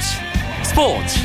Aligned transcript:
스포츠. 0.00 0.18
스포츠. 0.62 1.20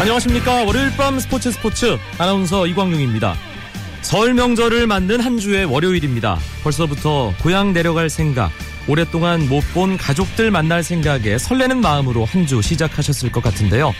안녕하십니까. 0.00 0.64
월요일 0.64 0.90
밤 0.96 1.18
스포츠 1.20 1.50
스포츠. 1.52 1.96
아나운서 2.18 2.66
이광용입니다. 2.66 3.34
설 4.02 4.34
명절을 4.34 4.86
맞는 4.88 5.20
한 5.20 5.38
주의 5.38 5.64
월요일입니다. 5.64 6.38
벌써부터 6.64 7.32
고향 7.40 7.72
내려갈 7.72 8.10
생각 8.10 8.50
오랫동안 8.88 9.48
못 9.48 9.62
본 9.74 9.96
가족들 9.96 10.50
만날 10.50 10.82
생각에 10.82 11.38
설레는 11.38 11.80
마음으로 11.80 12.24
한 12.24 12.46
주 12.46 12.60
시작하셨을 12.60 13.30
것 13.30 13.40
같은데요 13.42 13.94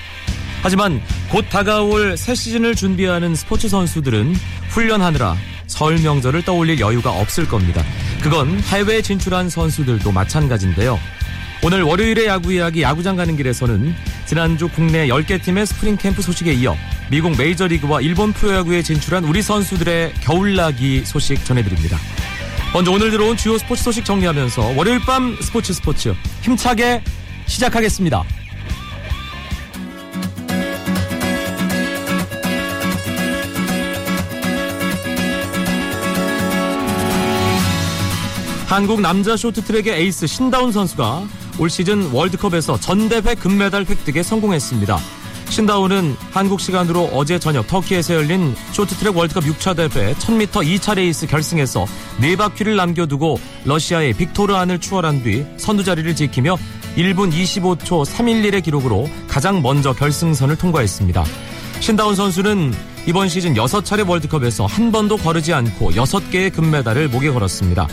하지만 0.63 1.03
곧 1.29 1.45
다가올 1.51 2.17
새 2.17 2.35
시즌을 2.35 2.77
준비하는 2.77 3.35
스포츠 3.35 3.69
선수들은 3.69 4.35
훈련하느라 4.69 5.37
설 5.67 5.99
명절을 5.99 6.43
떠올릴 6.43 6.79
여유가 6.81 7.11
없을 7.11 7.47
겁니다. 7.49 7.83
그건 8.23 8.61
해외 8.61 9.03
진출한 9.03 9.49
선수들도 9.49 10.13
마찬가지인데요. 10.13 10.99
오늘 11.65 11.83
월요일의 11.83 12.27
야구 12.27 12.53
이야기 12.53 12.83
야구장 12.83 13.17
가는 13.17 13.37
길에서는 13.37 13.95
지난주 14.27 14.69
국내 14.69 15.09
10개 15.09 15.43
팀의 15.43 15.67
스프링 15.67 15.97
캠프 15.97 16.23
소식에 16.23 16.53
이어 16.55 16.77
미국 17.11 17.37
메이저리그와 17.37 18.01
일본 18.01 18.33
프로야구에 18.33 18.83
진출한 18.83 19.25
우리 19.25 19.43
선수들의 19.43 20.15
겨울나기 20.21 21.05
소식 21.05 21.45
전해드립니다. 21.45 21.99
먼저 22.73 22.91
오늘 22.91 23.11
들어온 23.11 23.37
주요 23.37 23.59
스포츠 23.59 23.83
소식 23.83 24.05
정리하면서 24.05 24.75
월요일 24.77 25.01
밤 25.01 25.37
스포츠 25.41 25.73
스포츠 25.73 26.15
힘차게 26.43 27.03
시작하겠습니다. 27.47 28.42
한국 38.73 39.03
남자 39.03 39.37
쇼트트랙의 39.37 40.01
에이스 40.01 40.27
신다운 40.27 40.73
선수가 40.73 41.25
올 41.59 41.69
시즌 41.69 42.11
월드컵에서 42.11 42.81
전대회 42.81 43.35
금메달 43.35 43.85
획득에 43.85 44.23
성공했습니다. 44.23 44.99
신다운은 45.51 46.17
한국 46.31 46.59
시간으로 46.59 47.11
어제 47.13 47.39
저녁 47.39 47.67
터키에서 47.67 48.15
열린 48.15 48.55
쇼트트랙 48.73 49.15
월드컵 49.15 49.45
6차 49.45 49.77
대회 49.77 50.15
1000m 50.15 50.49
2차 50.49 50.95
레이스 50.95 51.27
결승에서 51.27 51.85
네 52.19 52.35
바퀴를 52.35 52.75
남겨두고 52.77 53.39
러시아의 53.67 54.15
빅토르 54.15 54.55
안을 54.55 54.79
추월한 54.79 55.23
뒤 55.23 55.45
선두 55.59 55.85
자리를 55.85 56.17
지키며 56.17 56.57
1분 56.97 57.31
25초 57.31 58.07
311의 58.07 58.65
기록으로 58.65 59.07
가장 59.29 59.61
먼저 59.61 59.93
결승선을 59.93 60.57
통과했습니다. 60.57 61.23
신다운 61.81 62.17
선수는 62.17 62.73
이번 63.07 63.29
시즌 63.29 63.53
6차례 63.53 64.09
월드컵에서 64.09 64.65
한 64.65 64.91
번도 64.91 65.19
거르지 65.19 65.53
않고 65.53 65.91
6개의 65.91 66.55
금메달을 66.55 67.09
목에 67.09 67.29
걸었습니다. 67.29 67.87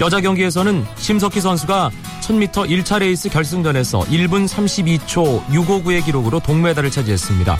여자 0.00 0.20
경기에서는 0.20 0.84
심석희 0.96 1.40
선수가 1.40 1.90
1000m 2.22 2.52
1차 2.68 3.00
레이스 3.00 3.28
결승전에서 3.30 4.00
1분 4.00 4.46
32초 4.46 5.44
659의 5.46 6.04
기록으로 6.04 6.38
동메달을 6.38 6.90
차지했습니다. 6.90 7.58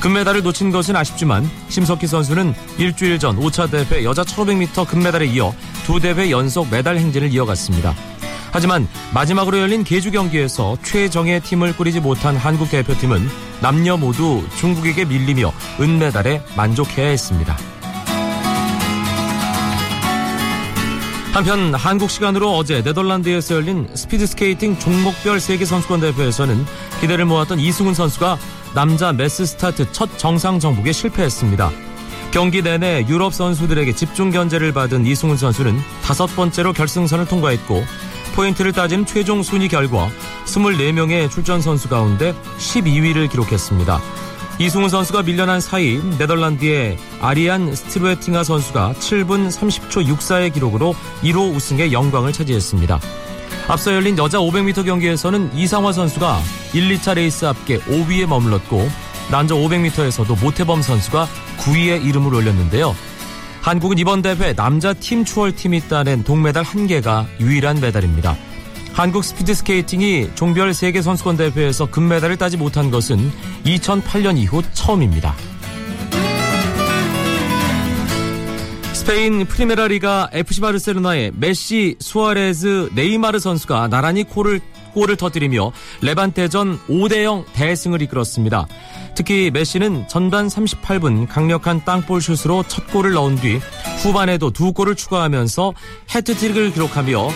금메달을 0.00 0.42
놓친 0.42 0.70
것은 0.70 0.94
아쉽지만 0.96 1.48
심석희 1.70 2.06
선수는 2.06 2.54
일주일 2.76 3.18
전 3.18 3.38
5차 3.38 3.70
대회 3.70 4.04
여자 4.04 4.22
1500m 4.22 4.86
금메달에 4.86 5.26
이어 5.26 5.54
두 5.86 5.98
대회 5.98 6.30
연속 6.30 6.70
메달 6.70 6.98
행진을 6.98 7.32
이어갔습니다. 7.32 7.94
하지만 8.52 8.86
마지막으로 9.14 9.58
열린 9.58 9.82
계주 9.82 10.10
경기에서 10.10 10.76
최정예 10.82 11.40
팀을 11.40 11.76
꾸리지 11.76 12.00
못한 12.00 12.36
한국 12.36 12.70
대표팀은 12.70 13.28
남녀 13.60 13.96
모두 13.96 14.44
중국에게 14.58 15.06
밀리며 15.06 15.52
은메달에 15.80 16.42
만족해야 16.54 17.08
했습니다. 17.08 17.56
한편 21.38 21.72
한국 21.72 22.10
시간으로 22.10 22.56
어제 22.56 22.82
네덜란드에서 22.82 23.54
열린 23.54 23.88
스피드스케이팅 23.94 24.76
종목별 24.80 25.38
세계선수권 25.38 26.00
대회에서는 26.00 26.66
기대를 27.00 27.26
모았던 27.26 27.60
이승훈 27.60 27.94
선수가 27.94 28.38
남자 28.74 29.12
매스 29.12 29.46
스타트 29.46 29.90
첫 29.92 30.18
정상 30.18 30.58
정복에 30.58 30.90
실패했습니다. 30.90 31.87
경기 32.30 32.62
내내 32.62 33.06
유럽 33.08 33.32
선수들에게 33.32 33.94
집중 33.94 34.30
견제를 34.30 34.72
받은 34.72 35.06
이승훈 35.06 35.36
선수는 35.36 35.78
다섯 36.04 36.26
번째로 36.26 36.72
결승선을 36.72 37.26
통과했고 37.26 37.82
포인트를 38.34 38.72
따진 38.72 39.06
최종 39.06 39.42
순위 39.42 39.66
결과 39.66 40.08
24명의 40.44 41.30
출전 41.30 41.60
선수 41.60 41.88
가운데 41.88 42.34
12위를 42.58 43.30
기록했습니다. 43.30 44.00
이승훈 44.60 44.88
선수가 44.88 45.22
밀려난 45.22 45.60
사이 45.60 46.00
네덜란드의 46.18 46.98
아리안 47.20 47.74
스트뢰팅아 47.74 48.44
선수가 48.44 48.94
7분 48.98 49.48
30초 49.48 50.06
64의 50.06 50.52
기록으로 50.52 50.94
1호 51.22 51.54
우승의 51.54 51.92
영광을 51.92 52.32
차지했습니다. 52.32 53.00
앞서 53.68 53.94
열린 53.94 54.18
여자 54.18 54.38
500m 54.38 54.84
경기에서는 54.84 55.56
이상화 55.56 55.92
선수가 55.92 56.40
1, 56.74 56.88
2차 56.96 57.14
레이스 57.14 57.44
합계 57.44 57.78
5위에 57.78 58.26
머물렀고 58.26 58.88
남자 59.30 59.54
500m에서도 59.54 60.40
모태범 60.40 60.82
선수가 60.82 61.28
9위에 61.58 62.04
이름을 62.04 62.34
올렸는데요. 62.34 62.94
한국은 63.60 63.98
이번 63.98 64.22
대회 64.22 64.54
남자 64.54 64.94
팀 64.94 65.24
추월팀이 65.24 65.88
따낸 65.88 66.24
동메달 66.24 66.64
1개가 66.64 67.26
유일한 67.40 67.80
메달입니다. 67.80 68.36
한국 68.94 69.22
스피드 69.22 69.54
스케이팅이 69.54 70.30
종별 70.34 70.72
세계 70.74 71.02
선수권 71.02 71.36
대회에서 71.36 71.86
금메달을 71.86 72.36
따지 72.36 72.56
못한 72.56 72.90
것은 72.90 73.30
2008년 73.64 74.38
이후 74.38 74.62
처음입니다. 74.72 75.34
스페인 78.92 79.46
프리메라 79.46 79.88
리가 79.88 80.30
FC 80.32 80.60
바르셀로나의 80.60 81.32
메시, 81.36 81.96
수아레즈, 82.00 82.90
네이마르 82.94 83.38
선수가 83.38 83.88
나란히 83.88 84.24
골을 84.24 84.60
골을 84.92 85.16
터뜨리며 85.16 85.72
레반테전 86.02 86.80
5대0 86.88 87.44
대승을 87.52 88.02
이끌었습니다. 88.02 88.66
특히 89.14 89.50
메시는 89.52 90.08
전반 90.08 90.48
38분 90.48 91.28
강력한 91.28 91.84
땅볼 91.84 92.20
슛으로 92.20 92.64
첫 92.68 92.86
골을 92.92 93.12
넣은 93.12 93.36
뒤 93.36 93.60
후반에도 94.02 94.50
두 94.50 94.72
골을 94.72 94.94
추가하면서 94.94 95.72
해트트릭을 96.14 96.72
기록하며 96.72 97.28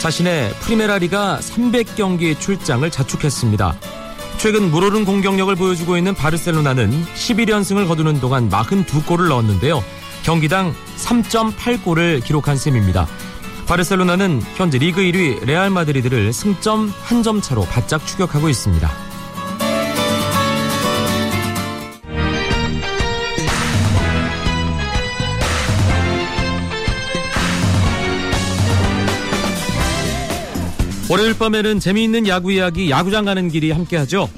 자신의 0.00 0.50
프리메라리가 0.60 1.38
300경기 1.40 2.38
출장을 2.38 2.88
자축했습니다. 2.90 3.76
최근 4.38 4.70
물오른 4.70 5.04
공격력을 5.04 5.54
보여주고 5.54 5.98
있는 5.98 6.14
바르셀로나는 6.14 7.04
11연승을 7.14 7.86
거두는 7.86 8.20
동안 8.20 8.48
42골을 8.48 9.28
넣었는데요. 9.28 9.84
경기당 10.22 10.74
3.8골을 10.96 12.24
기록한 12.24 12.56
셈입니다. 12.56 13.06
바르셀로나는 13.70 14.42
현재 14.56 14.78
리그 14.78 15.00
1위 15.00 15.44
레알 15.44 15.70
마드리드를 15.70 16.32
승점 16.32 16.88
한 16.88 17.22
점 17.22 17.40
차로 17.40 17.62
바짝 17.66 18.04
추격하고 18.04 18.48
있습니다. 18.48 18.90
월요일 31.08 31.38
밤에는 31.38 31.78
재미있는 31.78 32.26
야구 32.26 32.50
이야기 32.50 32.90
야구장 32.90 33.24
가는 33.24 33.48
길이 33.48 33.70
함께하죠. 33.70 34.28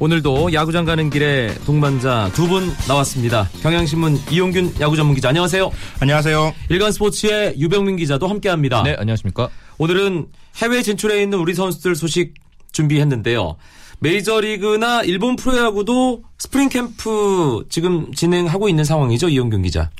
오늘도 0.00 0.52
야구장 0.52 0.84
가는 0.84 1.10
길에 1.10 1.52
동반자 1.66 2.30
두 2.34 2.48
분 2.48 2.70
나왔습니다. 2.86 3.48
경향신문 3.62 4.18
이용균 4.30 4.74
야구 4.80 4.96
전문 4.96 5.14
기자 5.14 5.28
안녕하세요. 5.30 5.70
안녕하세요. 6.00 6.54
일간 6.70 6.92
스포츠의 6.92 7.54
유병민 7.58 7.96
기자도 7.96 8.26
함께합니다. 8.28 8.82
네, 8.84 8.94
안녕하십니까. 8.98 9.48
오늘은 9.76 10.28
해외 10.62 10.82
진출해 10.82 11.20
있는 11.22 11.38
우리 11.38 11.52
선수들 11.52 11.94
소식 11.96 12.34
준비했는데요. 12.72 13.56
메이저리그나 13.98 15.02
일본 15.02 15.34
프로야구도 15.36 16.22
스프링 16.40 16.68
캠프 16.68 17.64
지금 17.68 18.14
진행하고 18.14 18.68
있는 18.68 18.84
상황이죠, 18.84 19.28
이용균 19.28 19.62
기자. 19.62 19.90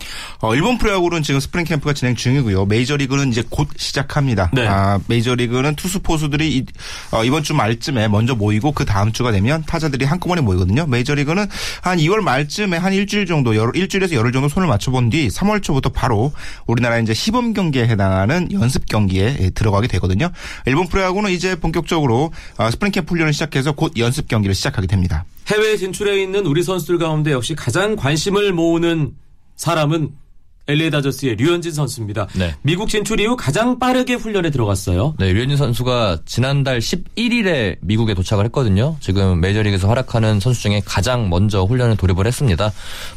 어, 0.40 0.54
일본 0.54 0.78
프로야구는 0.78 1.24
지금 1.24 1.40
스프링 1.40 1.64
캠프가 1.64 1.94
진행 1.94 2.14
중이고요. 2.14 2.66
메이저리그는 2.66 3.32
이제 3.32 3.42
곧 3.50 3.68
시작합니다. 3.76 4.48
네. 4.54 4.64
아, 4.68 5.00
메이저리그는 5.08 5.74
투수 5.74 5.98
포수들이 5.98 6.56
이, 6.56 6.64
어, 7.10 7.24
이번 7.24 7.42
주 7.42 7.54
말쯤에 7.54 8.06
먼저 8.06 8.36
모이고 8.36 8.70
그 8.70 8.84
다음 8.84 9.10
주가 9.10 9.32
되면 9.32 9.64
타자들이 9.66 10.04
한꺼번에 10.04 10.40
모이거든요. 10.40 10.86
메이저리그는 10.86 11.44
한 11.82 11.98
2월 11.98 12.20
말쯤에 12.20 12.76
한 12.76 12.92
일주일 12.92 13.26
정도, 13.26 13.56
열, 13.56 13.72
일주일에서 13.74 14.14
열흘 14.14 14.30
정도 14.30 14.48
손을 14.48 14.68
맞춰본 14.68 15.10
뒤 15.10 15.26
3월 15.26 15.60
초부터 15.60 15.88
바로 15.88 16.32
우리나라 16.68 17.00
이제 17.00 17.14
시범 17.14 17.52
경기에 17.52 17.88
해당하는 17.88 18.52
연습 18.52 18.86
경기에 18.86 19.50
들어가게 19.56 19.88
되거든요. 19.88 20.30
일본 20.66 20.86
프로야구는 20.86 21.32
이제 21.32 21.56
본격적으로 21.56 22.32
어, 22.58 22.70
스프링 22.70 22.92
캠프 22.92 23.10
훈련을 23.10 23.32
시작해서 23.32 23.72
곧 23.72 23.98
연습 23.98 24.28
경기를 24.28 24.54
시작하게 24.54 24.86
됩니다. 24.86 25.24
해외 25.48 25.76
진출해 25.76 26.22
있는 26.22 26.46
우리 26.46 26.62
선수들 26.62 26.98
가운데 26.98 27.32
역시 27.32 27.54
가장 27.54 27.96
관심을 27.96 28.52
모으는 28.52 29.14
사람은 29.56 30.12
LA 30.68 30.90
다저스의 30.90 31.36
류현진 31.36 31.72
선수입니다. 31.72 32.28
네. 32.34 32.54
미국 32.62 32.88
진출 32.90 33.20
이후 33.20 33.36
가장 33.36 33.78
빠르게 33.78 34.14
훈련에 34.14 34.50
들어갔어요. 34.50 35.14
네, 35.18 35.32
류현진 35.32 35.56
선수가 35.56 36.18
지난달 36.26 36.78
11일에 36.78 37.78
미국에 37.80 38.12
도착을 38.14 38.44
했거든요. 38.46 38.96
지금 39.00 39.40
메이저리그에서 39.40 39.88
활약하는 39.88 40.40
선수 40.40 40.62
중에 40.62 40.82
가장 40.84 41.30
먼저 41.30 41.62
훈련을 41.62 41.96
돌입을 41.96 42.26
했습니다. 42.26 42.70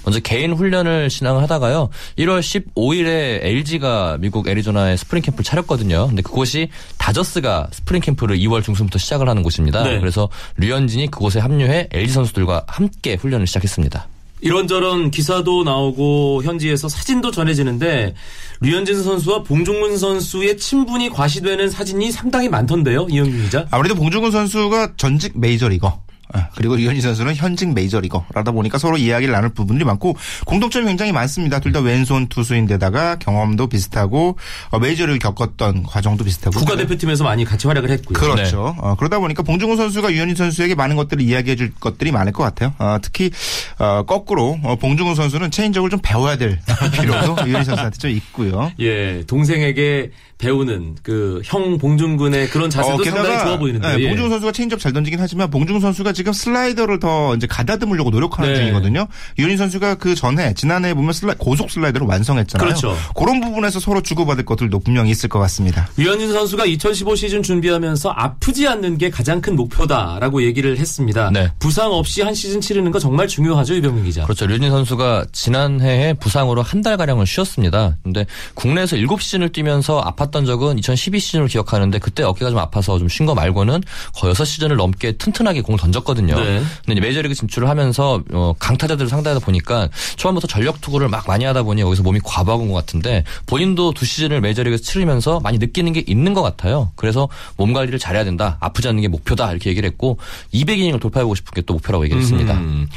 먼저 0.05 0.19
개인 0.21 0.53
훈련을 0.53 1.09
진행을 1.09 1.43
하다가요. 1.43 1.89
1월 2.17 2.39
15일에 2.39 3.43
LG가 3.43 4.17
미국 4.19 4.47
애리조나에 4.47 4.95
스프링 4.95 5.21
캠프를 5.21 5.43
차렸거든요. 5.43 6.07
근데 6.07 6.21
그곳이 6.21 6.69
다저스가 6.97 7.67
스프링 7.71 8.01
캠프를 8.01 8.37
2월 8.37 8.63
중순부터 8.63 8.97
시작을 8.97 9.27
하는 9.27 9.43
곳입니다. 9.43 9.83
네. 9.83 9.99
그래서 9.99 10.29
류현진이 10.55 11.11
그곳에 11.11 11.39
합류해 11.39 11.89
LG 11.91 12.13
선수들과 12.13 12.63
함께 12.67 13.15
훈련을 13.15 13.45
시작했습니다. 13.45 14.07
이런저런 14.41 15.11
기사도 15.11 15.63
나오고 15.63 16.41
현지에서 16.43 16.89
사진도 16.89 17.31
전해지는데 17.31 18.15
류현진 18.61 19.03
선수와 19.03 19.43
봉중근 19.43 19.97
선수의 19.97 20.57
친분이 20.57 21.09
과시되는 21.09 21.69
사진이 21.69 22.11
상당히 22.11 22.49
많던데요, 22.49 23.07
이용균 23.09 23.37
기자. 23.43 23.67
아무래도 23.71 23.95
봉중근 23.95 24.31
선수가 24.31 24.93
전직 24.97 25.39
메이저리거. 25.39 26.01
아, 26.33 26.47
그리고 26.55 26.79
유현진 26.79 27.01
선수는 27.01 27.35
현직 27.35 27.73
메이저리거라다 27.73 28.51
보니까 28.51 28.77
서로 28.77 28.97
이야기를 28.97 29.33
나눌 29.33 29.49
부분들이 29.49 29.85
많고 29.85 30.15
공통점이 30.45 30.85
굉장히 30.87 31.11
많습니다. 31.11 31.59
둘 31.59 31.71
다 31.71 31.79
왼손 31.79 32.27
투수인데다가 32.27 33.15
경험도 33.15 33.67
비슷하고 33.67 34.37
어, 34.71 34.79
메이저리그 34.79 35.19
겪었던 35.19 35.83
과정도 35.83 36.25
비슷하고 36.25 36.59
국가대표팀에서 36.59 37.23
많이 37.23 37.45
같이 37.45 37.67
활약을 37.67 37.89
했고요. 37.91 38.17
그렇죠. 38.19 38.75
어, 38.77 38.95
그러다 38.95 39.19
보니까 39.19 39.41
봉중근 39.43 39.77
선수가 39.77 40.11
유현진 40.11 40.35
선수에게 40.35 40.75
많은 40.75 40.97
것들을 40.97 41.23
이야기해 41.23 41.55
줄 41.55 41.71
것들이 41.79 42.11
많을 42.11 42.33
것 42.33 42.43
같아요. 42.43 42.73
어, 42.77 42.97
특히 43.01 43.31
어, 43.79 44.03
거꾸로 44.03 44.59
어, 44.63 44.75
봉중근 44.75 45.15
선수는 45.15 45.49
체인적을 45.51 45.89
좀 45.89 45.99
배워야 46.03 46.35
될 46.37 46.59
필요도 46.91 47.47
유현진 47.47 47.63
선수한테 47.63 47.97
좀 47.97 48.11
있고요. 48.11 48.71
예, 48.79 49.23
동생에게 49.27 50.11
배우는 50.41 50.95
그 51.03 51.41
형 51.45 51.77
봉준 51.77 52.17
군의 52.17 52.49
그런 52.49 52.69
자세도 52.69 53.03
상당히 53.03 53.39
좋아 53.43 53.57
보이는데요. 53.57 53.97
네, 53.97 54.03
예. 54.03 54.07
봉중 54.07 54.29
선수가 54.29 54.51
체인지업 54.51 54.79
잘 54.79 54.93
던지긴 54.93 55.19
하지만 55.19 55.49
봉중근 55.49 55.79
선수가 55.79 56.13
지금 56.13 56.33
슬라이더를 56.33 56.99
더 56.99 57.35
이제 57.35 57.47
가다듬으려고 57.47 58.09
노력하는 58.09 58.53
네. 58.53 58.59
중이거든요. 58.59 59.07
류현진 59.37 59.57
선수가 59.57 59.95
그 59.95 60.15
전에 60.15 60.53
지난해 60.53 60.93
보면 60.93 61.13
슬라, 61.13 61.33
고속 61.37 61.69
슬라이더를 61.69 62.07
완성했잖아요. 62.07 62.67
그렇죠. 62.67 62.97
그런 63.15 63.41
부분에서 63.41 63.79
서로 63.79 64.01
주고받을 64.01 64.45
것들도 64.45 64.79
분명히 64.79 65.11
있을 65.11 65.29
것 65.29 65.39
같습니다. 65.39 65.87
류현진 65.99 66.31
선수가 66.33 66.65
2015 66.65 67.15
시즌 67.15 67.43
준비하면서 67.43 68.09
아프지 68.09 68.67
않는 68.67 68.97
게 68.97 69.09
가장 69.09 69.41
큰 69.41 69.55
목표다라고 69.55 70.43
얘기를 70.43 70.77
했습니다. 70.77 71.31
네. 71.31 71.51
부상 71.59 71.91
없이 71.91 72.21
한 72.21 72.33
시즌 72.33 72.61
치르는 72.61 72.91
거 72.91 72.99
정말 72.99 73.27
중요하죠, 73.27 73.75
유병민 73.75 74.05
기자. 74.05 74.23
그렇죠. 74.23 74.47
류현진 74.47 74.69
선수가 74.69 75.25
지난해에 75.31 76.13
부상으로 76.13 76.61
한 76.61 76.81
달가량을 76.81 77.27
쉬었습니다. 77.27 77.97
근데 78.03 78.25
국내에서 78.55 78.95
7시즌을 78.95 79.51
뛰면서 79.51 80.01
아팠던 80.01 80.45
적은 80.45 80.79
2012 80.79 81.19
시즌을 81.19 81.47
기억하는데 81.47 81.99
그때 81.99 82.23
어깨가 82.23 82.49
좀 82.51 82.59
아파서 82.59 82.97
좀 82.97 83.07
쉰 83.09 83.25
거 83.25 83.35
말고는 83.35 83.83
거의 84.15 84.33
6시즌을 84.33 84.75
넘게 84.75 85.13
튼튼하게 85.17 85.61
공을 85.61 85.77
던졌거든요. 85.79 86.39
네. 86.39 86.61
근데 86.85 87.01
메이저리그 87.01 87.35
진출을 87.35 87.67
하면서 87.69 88.21
어, 88.33 88.53
강타자들을 88.57 89.09
상대하다 89.09 89.41
보니까 89.45 89.89
초반부터 90.15 90.47
전력 90.47 90.79
투구를 90.81 91.09
막 91.09 91.27
많이 91.27 91.43
하다 91.45 91.63
보니 91.63 91.81
여기서 91.81 92.03
몸이 92.03 92.19
과부하인 92.23 92.67
것 92.69 92.73
같은데 92.73 93.23
본인도 93.47 93.91
두 93.93 94.05
시즌을 94.05 94.39
메이저리그에서 94.41 94.81
치르면서 94.83 95.39
많이 95.41 95.57
느끼는 95.57 95.91
게 95.93 96.03
있는 96.07 96.33
것 96.33 96.41
같아요. 96.41 96.91
그래서 96.95 97.27
몸 97.57 97.73
관리를 97.73 97.99
잘해야 97.99 98.23
된다. 98.23 98.57
아프지 98.61 98.87
않는 98.87 99.01
게 99.01 99.07
목표다. 99.09 99.51
이렇게 99.51 99.69
얘기를 99.69 99.87
했고 99.89 100.17
200이닝을 100.53 100.99
돌파해보고 101.01 101.35
싶은 101.35 101.51
게 101.53 101.61
또 101.67 101.73
목표라고 101.75 102.05
얘기를 102.05 102.21
했습니다. 102.21 102.53
음. 102.55 102.87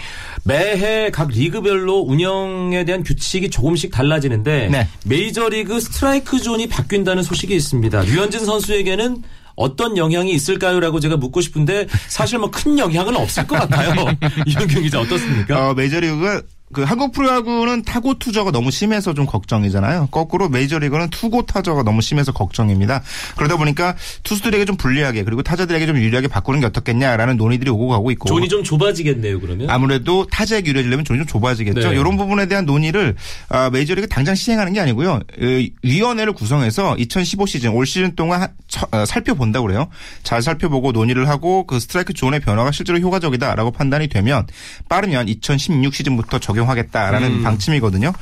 매해 0.44 1.10
각 1.10 1.28
리그별로 1.28 1.98
운영에 2.00 2.84
대한 2.84 3.02
규칙이 3.02 3.50
조금씩 3.50 3.90
달라지는데 3.90 4.68
네. 4.70 4.88
메이저리그 5.04 5.80
스트라이크 5.80 6.40
존이 6.40 6.68
바뀐다는 6.68 7.22
소식이 7.24 7.54
있습니다. 7.56 8.02
류현진 8.02 8.44
선수에게는 8.44 9.22
어떤 9.56 9.96
영향이 9.96 10.32
있을까요라고 10.32 11.00
제가 11.00 11.16
묻고 11.16 11.40
싶은데 11.40 11.86
사실 12.08 12.38
뭐 12.38 12.50
큰 12.50 12.78
영향은 12.78 13.16
없을 13.16 13.46
것 13.46 13.56
같아요. 13.56 13.94
이용균 14.46 14.82
기자 14.82 15.00
어떻습니까? 15.00 15.70
어, 15.70 15.74
메이저리그가 15.74 16.42
그 16.74 16.82
한국 16.82 17.12
프로야구는 17.12 17.84
타고 17.84 18.18
투저가 18.18 18.50
너무 18.50 18.70
심해서 18.70 19.14
좀 19.14 19.24
걱정이잖아요. 19.24 20.08
거꾸로 20.10 20.48
메이저리그는 20.48 21.08
투고 21.10 21.46
타저가 21.46 21.84
너무 21.84 22.02
심해서 22.02 22.32
걱정입니다. 22.32 23.02
그러다 23.36 23.56
보니까 23.56 23.94
투수들에게 24.24 24.64
좀 24.66 24.76
불리하게 24.76 25.22
그리고 25.22 25.42
타자들에게 25.42 25.86
좀 25.86 25.96
유리하게 25.96 26.28
바꾸는 26.28 26.60
게 26.60 26.66
어떻겠냐라는 26.66 27.36
논의들이 27.36 27.70
오고 27.70 27.88
가고 27.88 28.10
있고 28.10 28.28
존이 28.28 28.48
좀 28.48 28.64
좁아지겠네요, 28.64 29.40
그러면. 29.40 29.70
아무래도 29.70 30.26
타자에게 30.26 30.68
유리해지려면 30.70 31.04
존이 31.04 31.20
좀 31.20 31.26
좁아지겠죠. 31.26 31.90
네. 31.90 31.94
이런 31.94 32.16
부분에 32.16 32.46
대한 32.46 32.66
논의를 32.66 33.14
아, 33.48 33.70
메이저리그 33.70 34.08
당장 34.08 34.34
시행하는 34.34 34.72
게 34.72 34.80
아니고요. 34.80 35.20
이 35.40 35.70
위원회를 35.82 36.32
구성해서 36.32 36.96
2015 36.98 37.46
시즌 37.46 37.70
올 37.70 37.86
시즌 37.86 38.16
동안 38.16 38.48
어, 38.90 39.04
살펴본다고 39.06 39.66
그래요. 39.66 39.88
잘 40.24 40.42
살펴보고 40.42 40.90
논의를 40.90 41.28
하고 41.28 41.66
그 41.66 41.78
스트라이크 41.78 42.12
존의 42.12 42.40
변화가 42.40 42.72
실제로 42.72 42.98
효과적이다라고 42.98 43.70
판단이 43.70 44.08
되면 44.08 44.46
빠르면 44.88 45.28
2016 45.28 45.94
시즌부터 45.94 46.40
적용 46.40 46.63
하겠다라는 46.68 47.42
방침이거든요. 47.42 48.12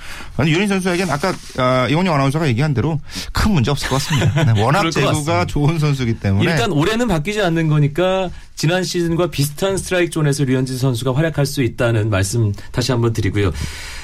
유린 0.40 0.68
선수에게는 0.68 1.12
아까 1.12 1.34
아, 1.58 1.86
이원영 1.88 2.14
아나운서가 2.14 2.48
얘기한 2.48 2.74
대로 2.74 3.00
큰 3.32 3.52
문제 3.52 3.70
없을 3.70 3.88
것 3.88 3.96
같습니다. 3.96 4.52
네, 4.52 4.60
워낙 4.62 4.90
제구가. 4.90 5.46
좋은 5.46 5.78
선수기 5.78 6.20
때문에 6.20 6.50
일단 6.50 6.72
올해는 6.72 7.08
바뀌지 7.08 7.40
않는 7.42 7.68
거니까 7.68 8.30
지난 8.56 8.84
시즌과 8.84 9.30
비슷한 9.30 9.76
스트라이크 9.76 10.10
존에서 10.10 10.44
류현진 10.44 10.78
선수가 10.78 11.14
활약할 11.14 11.46
수 11.46 11.62
있다는 11.62 12.10
말씀 12.10 12.52
다시 12.70 12.92
한번 12.92 13.12
드리고요. 13.12 13.50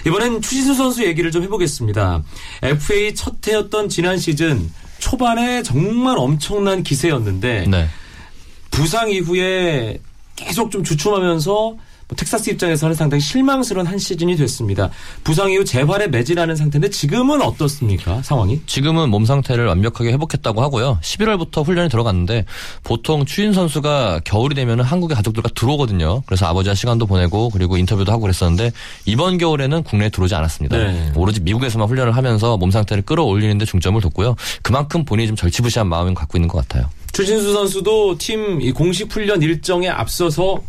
이번엔 0.07 0.41
추신수 0.43 0.75
선수 0.75 1.05
얘기를 1.05 1.31
좀 1.31 1.43
해보겠습니다. 1.45 2.23
FA 2.63 3.15
첫 3.15 3.35
해였던 3.47 3.89
지난 3.89 4.19
시즌 4.19 4.71
초반에 4.99 5.63
정말 5.63 6.17
엄청난 6.19 6.83
기세였는데 6.83 7.67
네. 7.69 7.89
부상 8.71 9.11
이후에 9.11 9.99
계속 10.37 10.71
좀 10.71 10.85
주춤하면서 10.85 11.77
뭐 12.09 12.17
텍사스 12.17 12.51
입장에서는 12.51 12.95
상당히 12.95 13.21
실망스러운 13.21 13.87
한 13.87 13.99
시즌이 13.99 14.37
됐습니다. 14.37 14.91
부상 15.25 15.51
이후 15.51 15.63
재활에 15.65 16.07
매진하는 16.09 16.57
상태인데 16.57 16.89
지금은 16.89 17.43
어떻습니까? 17.43 18.23
상황이? 18.23 18.61
지금은 18.67 19.11
몸 19.11 19.27
상태를 19.27 19.67
완벽하게 19.67 20.13
회복했다고 20.13 20.63
하고요. 20.63 20.99
11월부터 21.03 21.67
훈련이 21.67 21.91
들어갔는데 21.91 22.47
보통 22.83 23.27
추인 23.27 23.53
선수가 23.53 24.23
겨울이 24.25 24.55
되면 24.55 24.81
한국의 24.81 25.17
가족들과 25.17 25.51
들어오거든요. 25.55 26.23
그래서 26.25 26.47
아버지와 26.47 26.75
시간도 26.75 27.07
보내고 27.07 27.51
그리고 27.51 27.77
인터뷰도 27.77 28.11
하고 28.11 28.23
그랬었는데 28.23 28.73
이번 29.05 29.37
겨울에는 29.37 29.83
국내에 29.83 30.09
들어오지 30.09 30.35
않았습니다. 30.35 30.79
네. 30.79 31.13
오로지 31.15 31.41
미국에서만 31.41 31.89
훈련을 31.89 32.17
하면서 32.17 32.57
몸 32.57 32.71
상태를 32.71 33.03
끌어올리는데 33.03 33.67
중점을 33.67 34.01
뒀고요. 34.01 34.35
그만큼 34.63 35.05
본인이 35.05 35.29
좀 35.29 35.37
절치부시한 35.37 35.87
마음을 35.87 36.15
갖고 36.15 36.39
있는 36.39 36.49
것 36.49 36.67
같아요. 36.67 36.89
추신수 37.13 37.53
선수도 37.53 38.17
팀이 38.17 38.73
공식 38.73 39.13
훈련 39.13 39.43
일정에 39.43 39.89
앞서서 39.89 40.63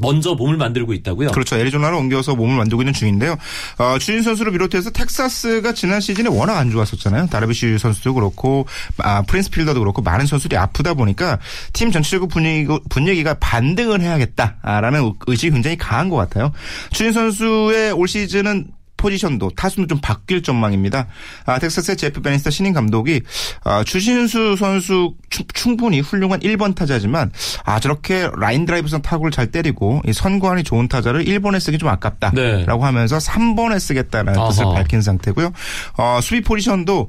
먼저 0.00 0.34
몸을 0.34 0.56
만들고 0.56 0.92
있다고요. 0.92 1.30
그렇죠. 1.30 1.56
애리조나로 1.56 1.98
옮겨서 1.98 2.34
몸을 2.34 2.56
만들고 2.56 2.82
있는 2.82 2.92
중인데요. 2.92 3.36
어, 3.78 3.98
추진 3.98 4.22
선수를 4.22 4.52
비롯해서 4.52 4.90
텍사스가 4.90 5.72
지난 5.72 6.00
시즌에 6.00 6.28
워낙 6.28 6.58
안 6.58 6.70
좋았었잖아요. 6.70 7.26
다르비쉬 7.26 7.78
선수도 7.78 8.14
그렇고 8.14 8.66
아, 8.98 9.22
프린스 9.22 9.50
필더도 9.50 9.80
그렇고 9.80 10.02
많은 10.02 10.26
선수들이 10.26 10.56
아프다 10.56 10.94
보니까 10.94 11.38
팀 11.72 11.90
전체적으로 11.90 12.28
분위기, 12.28 12.68
분위기가 12.88 13.34
반등을 13.34 14.00
해야겠다라는 14.00 15.12
의식이 15.26 15.52
굉장히 15.52 15.76
강한 15.76 16.08
것 16.08 16.16
같아요. 16.16 16.52
추신수 16.90 17.12
선수의 17.12 17.92
올 17.92 18.08
시즌은 18.08 18.75
포지션도 19.10 19.50
타수는 19.56 19.86
좀 19.88 20.00
바뀔 20.02 20.42
전망입니다. 20.42 21.06
아, 21.44 21.60
텍사스의 21.60 21.96
제프 21.96 22.22
베니스터 22.22 22.50
신임 22.50 22.72
감독이 22.72 23.20
아, 23.62 23.84
추신수 23.84 24.56
선수 24.58 25.14
충- 25.30 25.46
충분히 25.54 26.00
훌륭한 26.00 26.40
1번 26.40 26.74
타자지만 26.74 27.30
아 27.64 27.78
저렇게 27.78 28.28
라인 28.36 28.66
드라이브성 28.66 29.02
타구를 29.02 29.30
잘 29.30 29.46
때리고 29.52 30.02
이 30.06 30.12
선구안이 30.12 30.64
좋은 30.64 30.88
타자를 30.88 31.24
1번에 31.24 31.60
쓰기 31.60 31.78
좀 31.78 31.88
아깝다라고 31.88 32.34
네. 32.36 32.64
하면서 32.66 33.18
3번에 33.18 33.78
쓰겠다라는 33.78 34.40
아하. 34.40 34.48
뜻을 34.50 34.64
밝힌 34.74 35.00
상태고요. 35.02 35.52
어, 35.98 36.18
수비 36.20 36.40
포지션도 36.40 37.08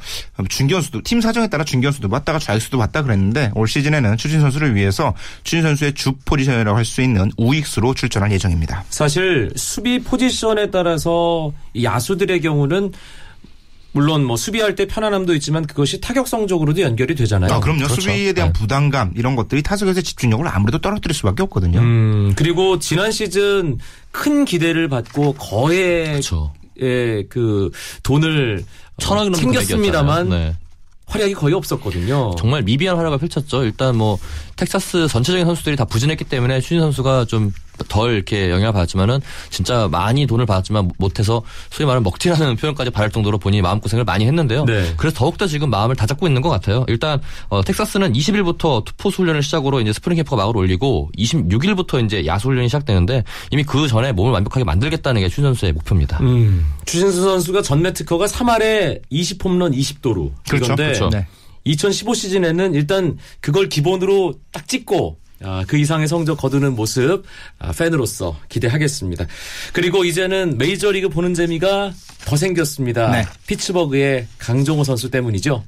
중견수도 0.50 1.02
팀 1.04 1.20
사정에 1.22 1.48
따라 1.48 1.64
중견수도 1.64 2.10
맞다가 2.10 2.38
좌익수도 2.38 2.78
맞다 2.78 3.02
그랬는데 3.02 3.52
올 3.56 3.68
시즌에는 3.68 4.18
추신수 4.18 4.40
선수를 4.42 4.76
위해서 4.76 5.16
추신 5.44 5.64
선수의 5.64 5.94
주 5.94 6.14
포지션이라고 6.26 6.78
할 6.78 6.86
수 6.86 7.02
있는 7.02 7.30
우익수로 7.38 7.94
출전할 7.96 8.32
예정입니다. 8.32 8.84
사실 8.90 9.50
수비 9.56 10.00
포지션에 10.00 10.70
따라서 10.72 11.52
이 11.74 11.86
야수들의 11.88 12.42
경우는 12.42 12.92
물론 13.94 14.24
뭐 14.24 14.38
수비할 14.38 14.76
때 14.76 14.86
편안함도 14.86 15.34
있지만 15.36 15.66
그것이 15.66 16.02
타격성적으로도 16.02 16.82
연결이 16.82 17.16
되잖아요. 17.16 17.52
아, 17.52 17.60
그럼요. 17.60 17.86
그렇죠. 17.86 18.02
수비에 18.02 18.34
대한 18.34 18.54
네. 18.54 18.60
부담감 18.60 19.14
이런 19.16 19.36
것들이 19.36 19.64
타석에서의 19.64 20.04
집중력을 20.04 20.48
아무래도 20.48 20.78
떨어뜨릴 20.78 21.16
수밖에 21.16 21.42
없거든요. 21.44 21.80
음, 21.80 22.34
그리고 22.36 22.78
지난 22.78 23.12
시즌 23.12 23.80
큰 24.12 24.46
기대를 24.46 24.88
받고 24.90 25.34
거의 25.34 26.06
그렇죠. 26.06 26.54
그 26.78 27.72
돈을 28.04 28.64
천억이 29.00 29.32
넘는 29.32 29.40
챙겼습니다만. 29.40 30.30
네. 30.30 30.56
활약이 31.10 31.36
거의 31.36 31.56
없었거든요. 31.56 32.36
정말 32.38 32.64
미비한 32.64 32.98
활약을 32.98 33.18
펼쳤죠. 33.20 33.64
일단 33.64 33.96
뭐 33.96 34.20
텍사스 34.58 35.08
전체적인 35.08 35.46
선수들이 35.46 35.78
다 35.78 35.86
부진했기 35.86 36.26
때문에 36.26 36.60
추신수 36.60 36.82
선수가 36.82 37.24
좀 37.30 37.54
덜 37.88 38.14
이렇게 38.14 38.50
영향을 38.50 38.74
받았지만은 38.74 39.22
진짜 39.50 39.88
많이 39.90 40.26
돈을 40.26 40.46
받았지만 40.46 40.92
못해서 40.98 41.42
소위 41.70 41.86
말하는 41.86 42.04
먹튀라는 42.04 42.56
표현까지 42.58 42.90
받을 42.90 43.10
정도로 43.12 43.38
본인이 43.38 43.62
마음고생을 43.62 44.04
많이 44.04 44.26
했는데요. 44.26 44.66
네. 44.66 44.94
그래서 44.98 45.18
더욱더 45.18 45.48
지금 45.48 45.70
마음을 45.70 45.96
다잡고 45.96 46.28
있는 46.28 46.42
것 46.42 46.50
같아요. 46.50 46.84
일단 46.88 47.22
어, 47.50 47.64
텍사스는 47.64 48.14
20일부터 48.14 48.84
투포수 48.84 49.22
훈련을 49.22 49.44
시작으로 49.44 49.80
이제 49.82 49.94
스프링 49.94 50.18
캠프가 50.18 50.36
막을 50.38 50.58
올리고 50.58 51.10
26일부터 51.18 52.04
이제 52.04 52.26
야수 52.26 52.50
훈련이 52.50 52.68
시작되는데 52.68 53.24
이미 53.52 53.64
그 53.64 53.88
전에 53.88 54.12
몸을 54.12 54.32
완벽하게 54.34 54.64
만들겠다는 54.66 55.22
게 55.22 55.28
추 55.38 55.42
선수의 55.44 55.74
목표입니다. 55.74 56.18
음, 56.22 56.66
추신수 56.86 57.22
선수가 57.22 57.62
전매 57.62 57.94
특허가 57.94 58.26
3할에 58.26 59.02
20홈런 59.12 59.76
20도루. 59.76 60.32
그렇죠. 60.50 60.76
그렇죠. 60.76 61.10
네. 61.10 61.28
2015 61.66 62.14
시즌에는 62.16 62.74
일단 62.74 63.18
그걸 63.40 63.70
기본으로 63.70 64.34
딱 64.52 64.68
찍고 64.68 65.18
아, 65.20 65.27
그 65.68 65.78
이상의 65.78 66.08
성적 66.08 66.36
거두는 66.38 66.76
모습 66.76 67.24
아, 67.60 67.72
팬으로서 67.72 68.38
기대하겠습니다. 68.50 69.26
그리고 69.74 70.04
이제는 70.04 70.58
메이저리그 70.58 71.10
보는 71.10 71.34
재미가 71.34 71.94
더 72.26 72.36
생겼습니다. 72.36 73.12
네. 73.12 73.26
피츠버그의 73.48 74.28
강정호 74.40 74.84
선수 74.84 75.10
때문이죠. 75.12 75.64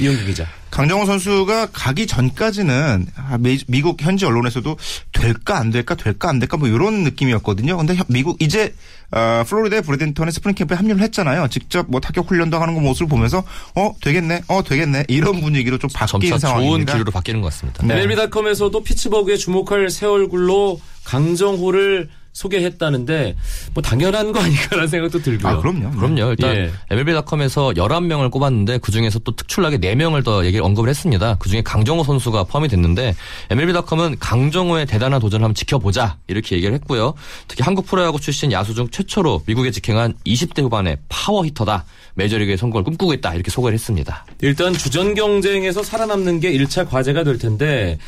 이용규 0.00 0.24
기자. 0.26 0.46
강정호 0.72 1.06
선수가 1.06 1.66
가기 1.72 2.08
전까지는 2.08 3.06
아, 3.14 3.38
미- 3.38 3.62
미국 3.68 4.02
현지 4.02 4.24
언론에서도 4.24 4.76
될까 5.12 5.58
안 5.58 5.70
될까 5.70 5.94
될까 5.94 6.28
안 6.30 6.40
될까 6.40 6.56
뭐 6.56 6.66
이런 6.66 7.04
느낌이었거든요. 7.04 7.76
근데 7.76 7.94
현- 7.94 8.04
미국 8.08 8.42
이제 8.42 8.74
어, 9.10 9.44
플로리다의 9.46 9.82
브레덴턴의 9.82 10.32
스프링 10.32 10.54
캠프에 10.54 10.76
합류를 10.76 11.02
했잖아요. 11.02 11.48
직접 11.48 11.86
뭐 11.88 12.00
타격 12.00 12.30
훈련도 12.30 12.58
하는 12.58 12.74
거 12.74 12.80
모습을 12.80 13.08
보면서 13.08 13.44
어 13.74 13.94
되겠네, 14.00 14.42
어 14.48 14.62
되겠네 14.62 15.04
이런 15.08 15.40
분위기로 15.40 15.78
좀 15.78 15.90
바뀐 15.92 16.20
점차 16.20 16.28
좋은 16.28 16.38
상황입니다. 16.38 16.92
기류로 16.94 17.12
바뀌는 17.12 17.40
것 17.40 17.52
같습니다. 17.52 17.86
네. 17.86 17.94
MLB.com에서도 18.02 18.82
피츠버그에 18.82 19.36
주목할 19.36 19.90
새 19.90 20.06
얼굴로 20.06 20.80
강정호를 21.04 22.08
소개했다는데 22.34 23.36
뭐 23.72 23.82
당연한 23.82 24.32
거 24.32 24.40
아닌가라는 24.40 24.88
생각도 24.88 25.22
들고요. 25.22 25.52
아 25.52 25.56
그럼요. 25.58 25.90
그럼요. 25.92 26.30
일단 26.30 26.54
예. 26.56 26.70
MLB.com에서 26.90 27.70
11명을 27.70 28.30
꼽았는데 28.30 28.78
그중에서 28.78 29.20
또 29.20 29.34
특출나게 29.34 29.78
4명을 29.78 30.24
더 30.24 30.44
얘기를 30.44 30.64
언급을 30.64 30.90
했습니다. 30.90 31.36
그중에 31.36 31.62
강정호 31.62 32.04
선수가 32.04 32.44
포함이 32.44 32.68
됐는데 32.68 33.14
MLB.com은 33.50 34.16
강정호의 34.18 34.86
대단한 34.86 35.20
도전을 35.20 35.44
한번 35.44 35.54
지켜보자 35.54 36.18
이렇게 36.26 36.56
얘기를 36.56 36.74
했고요. 36.74 37.14
특히 37.48 37.62
한국 37.62 37.86
프로야구 37.86 38.20
출신 38.20 38.52
야수 38.52 38.74
중 38.74 38.88
최초로 38.90 39.42
미국에 39.46 39.70
직행한 39.70 40.14
20대 40.26 40.62
후반의 40.62 40.98
파워 41.08 41.46
히터다. 41.46 41.84
메이저리그의 42.14 42.58
성공을 42.58 42.84
꿈꾸고 42.84 43.14
있다. 43.14 43.34
이렇게 43.34 43.50
소개를 43.50 43.74
했습니다. 43.74 44.26
일단 44.42 44.72
주전 44.72 45.14
경쟁에서 45.14 45.82
살아남는 45.82 46.40
게 46.40 46.52
1차 46.52 46.88
과제가 46.88 47.22
될 47.24 47.38
텐데 47.38 47.98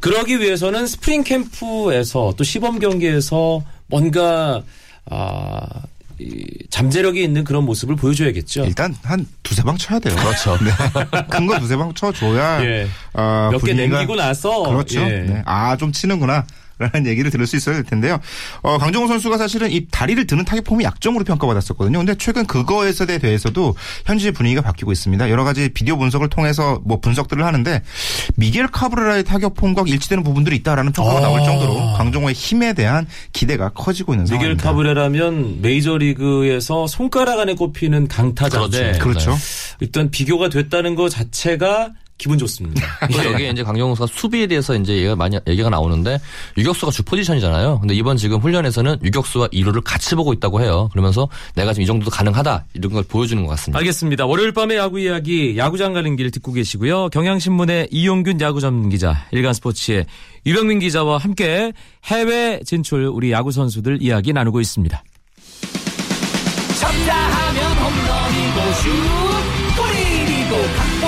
그러기 0.00 0.40
위해서는 0.40 0.86
스프링 0.86 1.24
캠프에서 1.24 2.34
또 2.36 2.44
시범 2.44 2.78
경기에서 2.78 3.62
뭔가 3.88 4.62
아, 5.10 5.60
이 6.18 6.44
잠재력이 6.70 7.22
있는 7.22 7.44
그런 7.44 7.64
모습을 7.64 7.96
보여줘야겠죠. 7.96 8.64
일단 8.64 8.94
한 9.02 9.26
두세 9.42 9.62
방 9.62 9.76
쳐야 9.76 9.98
돼요. 9.98 10.14
그렇죠. 10.16 10.58
큰거 11.30 11.58
두세 11.58 11.76
방 11.76 11.92
쳐줘야 11.94 12.64
예. 12.64 12.86
어, 13.14 13.48
몇개 13.52 13.72
분위기가- 13.72 13.88
남기고 13.98 14.16
나서 14.16 14.62
그렇죠. 14.64 15.00
예. 15.00 15.20
네. 15.20 15.42
아, 15.46 15.76
좀 15.76 15.92
치는구나. 15.92 16.44
라는 16.78 17.06
얘기를 17.06 17.30
들을 17.30 17.46
수 17.46 17.56
있어야 17.56 17.74
될 17.76 17.84
텐데요. 17.84 18.20
어, 18.62 18.78
강정호 18.78 19.08
선수가 19.08 19.38
사실은 19.38 19.70
이 19.70 19.86
다리를 19.90 20.26
드는 20.26 20.44
타격 20.44 20.64
폼이 20.64 20.84
약점으로 20.84 21.24
평가받았었거든요. 21.24 21.98
근데 21.98 22.14
최근 22.16 22.46
그거에 22.46 22.92
대해서도 23.18 23.74
현지 24.06 24.30
분위기가 24.30 24.62
바뀌고 24.62 24.92
있습니다. 24.92 25.30
여러 25.30 25.44
가지 25.44 25.68
비디오 25.68 25.96
분석을 25.98 26.28
통해서 26.28 26.80
뭐 26.84 27.00
분석들을 27.00 27.44
하는데 27.44 27.82
미겔 28.36 28.68
카브레라의 28.68 29.24
타격 29.24 29.54
폼과 29.54 29.84
일치되는 29.86 30.24
부분들이 30.24 30.56
있다라는 30.56 30.92
평가가 30.92 31.18
아. 31.18 31.20
나올 31.20 31.42
정도로 31.44 31.94
강정호의 31.94 32.34
힘에 32.34 32.72
대한 32.72 33.06
기대가 33.32 33.70
커지고 33.70 34.14
있는 34.14 34.24
미겔 34.24 34.56
상황입니다. 34.58 34.64
카브레라면 34.64 35.62
메이저리그에서 35.62 36.86
손가락 36.86 37.40
안에 37.40 37.54
꼽히는 37.54 38.08
강타자인데 38.08 38.98
그렇죠. 38.98 39.30
그렇죠. 39.30 39.36
일단 39.80 40.10
비교가 40.10 40.48
됐다는 40.48 40.94
것 40.94 41.08
자체가 41.08 41.90
기분 42.18 42.36
좋습니다. 42.36 42.84
또 43.12 43.32
여기에 43.32 43.50
이제 43.50 43.62
강정호 43.62 43.94
선수가 43.94 44.20
수비에 44.20 44.46
대해서 44.46 44.74
이제 44.74 44.92
얘기가 44.94 45.14
많이 45.16 45.38
얘기가 45.46 45.70
나오는데 45.70 46.20
유격수가 46.56 46.90
주 46.92 47.02
포지션이잖아요. 47.04 47.78
근데 47.78 47.94
이번 47.94 48.16
지금 48.16 48.40
훈련에서는 48.40 48.98
유격수와 49.04 49.48
2루를 49.48 49.82
같이 49.84 50.16
보고 50.16 50.32
있다고 50.32 50.60
해요. 50.60 50.88
그러면서 50.92 51.28
내가 51.54 51.72
지금 51.72 51.84
이 51.84 51.86
정도도 51.86 52.10
가능하다 52.10 52.66
이런 52.74 52.92
걸 52.92 53.04
보여주는 53.04 53.40
것 53.44 53.50
같습니다. 53.50 53.78
알겠습니다. 53.78 54.26
월요일 54.26 54.52
밤의 54.52 54.76
야구 54.76 54.98
이야기 54.98 55.56
야구장 55.56 55.92
가는 55.92 56.16
길 56.16 56.30
듣고 56.32 56.52
계시고요. 56.52 57.08
경향신문의 57.10 57.88
이용균 57.90 58.40
야구 58.40 58.60
전문 58.60 58.90
기자, 58.90 59.26
일간스포츠의 59.30 60.06
유병민 60.44 60.80
기자와 60.80 61.18
함께 61.18 61.72
해외 62.06 62.60
진출 62.66 63.04
우리 63.06 63.30
야구 63.30 63.52
선수들 63.52 63.98
이야기 64.02 64.32
나누고 64.32 64.60
있습니다. 64.60 65.02
쳤다 66.80 67.14
하면 67.14 67.72
홈런이고 67.76 68.72
슛 68.74 68.90
골이고 69.76 70.74
각본 70.76 71.07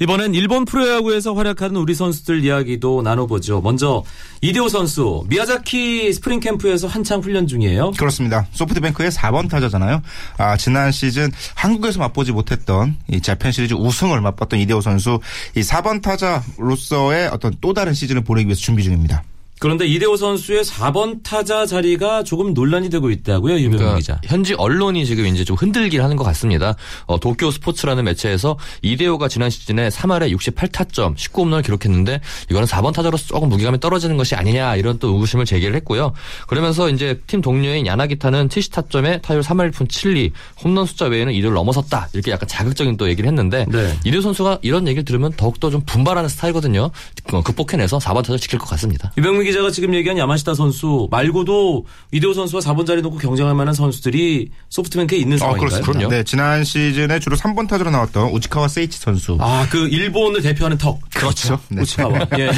이번엔 0.00 0.34
일본 0.34 0.64
프로야구에서 0.64 1.34
활약하는 1.34 1.76
우리 1.76 1.94
선수들 1.94 2.44
이야기도 2.44 3.02
나눠보죠. 3.02 3.60
먼저 3.60 4.04
이대호 4.40 4.68
선수 4.68 5.24
미야자키 5.28 6.12
스프링 6.12 6.40
캠프에서 6.40 6.86
한창 6.86 7.20
훈련 7.20 7.46
중이에요. 7.46 7.92
그렇습니다. 7.92 8.46
소프트뱅크의 8.52 9.10
4번 9.10 9.50
타자잖아요. 9.50 10.02
아, 10.36 10.56
지난 10.56 10.92
시즌 10.92 11.30
한국에서 11.54 11.98
맛보지 11.98 12.32
못했던 12.32 12.96
이 13.08 13.20
재팬 13.20 13.52
시리즈 13.52 13.74
우승을 13.74 14.20
맛봤던 14.20 14.60
이대호 14.60 14.80
선수 14.80 15.18
이 15.56 15.60
4번 15.60 16.02
타자로서의 16.02 17.28
어떤 17.28 17.54
또 17.60 17.74
다른 17.74 17.94
시즌을 17.94 18.22
보내기 18.22 18.46
위해서 18.46 18.60
준비 18.60 18.82
중입니다. 18.84 19.24
그런데 19.60 19.86
이대호 19.86 20.16
선수의 20.16 20.64
4번 20.64 21.22
타자 21.22 21.66
자리가 21.66 22.22
조금 22.22 22.54
논란이 22.54 22.90
되고 22.90 23.10
있다고요, 23.10 23.54
유병민 23.54 23.78
그러니까 23.78 23.98
기자. 23.98 24.20
현지 24.24 24.54
언론이 24.54 25.04
지금 25.06 25.26
이제 25.26 25.44
좀 25.44 25.56
흔들긴 25.56 26.00
하는 26.00 26.16
것 26.16 26.24
같습니다. 26.24 26.76
어, 27.06 27.18
도쿄 27.18 27.50
스포츠라는 27.50 28.04
매체에서 28.04 28.56
이대호가 28.82 29.28
지난 29.28 29.50
시즌에 29.50 29.88
3할에 29.88 30.34
68타점, 30.36 31.16
19홈런을 31.16 31.64
기록했는데 31.64 32.20
이거는 32.50 32.66
4번 32.68 32.92
타자로서 32.92 33.26
조금 33.26 33.48
무게감이 33.48 33.80
떨어지는 33.80 34.16
것이 34.16 34.34
아니냐 34.34 34.76
이런 34.76 34.98
또 34.98 35.08
의구심을 35.08 35.44
제기를 35.44 35.74
했고요. 35.76 36.12
그러면서 36.46 36.88
이제 36.88 37.20
팀 37.26 37.40
동료인 37.40 37.86
야나기타는 37.86 38.48
70타점에 38.48 39.22
타율 39.22 39.40
3할 39.40 39.72
1푼 39.72 39.88
7리, 39.88 40.32
홈런 40.62 40.86
숫자 40.86 41.06
외에는 41.06 41.32
이대호를 41.32 41.54
넘어섰다 41.54 42.08
이렇게 42.12 42.30
약간 42.30 42.48
자극적인 42.48 42.96
또 42.96 43.08
얘기를 43.08 43.28
했는데 43.28 43.66
네. 43.68 43.96
이대호 44.04 44.22
선수가 44.22 44.60
이런 44.62 44.86
얘기를 44.86 45.04
들으면 45.04 45.32
더욱더 45.36 45.70
좀 45.70 45.80
분발하는 45.84 46.28
스타일거든요. 46.28 46.90
어, 47.32 47.42
극복해내서 47.42 47.98
4번 47.98 48.22
타자를 48.22 48.38
지킬 48.38 48.58
것 48.58 48.68
같습니다. 48.70 49.12
유병민 49.18 49.47
기자가 49.48 49.70
지금 49.70 49.94
얘기한 49.94 50.18
야마시타 50.18 50.52
선수 50.54 51.08
말고도 51.10 51.86
이대호 52.12 52.34
선수와 52.34 52.60
4번 52.60 52.86
자리 52.86 53.00
놓고 53.00 53.16
경쟁할 53.16 53.54
만한 53.54 53.72
선수들이 53.74 54.50
소프트뱅크에 54.68 55.16
있는 55.18 55.38
상황인가요? 55.38 55.66
어, 55.66 55.68
그렇습니다. 55.70 55.92
그럼요. 55.92 56.14
네, 56.14 56.22
지난 56.24 56.64
시즌에 56.64 57.18
주로 57.18 57.34
3번 57.36 57.66
타자로 57.66 57.90
나왔던 57.90 58.28
우치카와 58.30 58.68
세이치 58.68 58.98
선수. 58.98 59.38
아, 59.40 59.66
그 59.70 59.88
일본을 59.88 60.42
대표하는 60.42 60.76
턱. 60.76 61.00
그렇죠. 61.14 61.58
네. 61.68 61.80
우치카와. 61.82 62.26
예. 62.38 62.50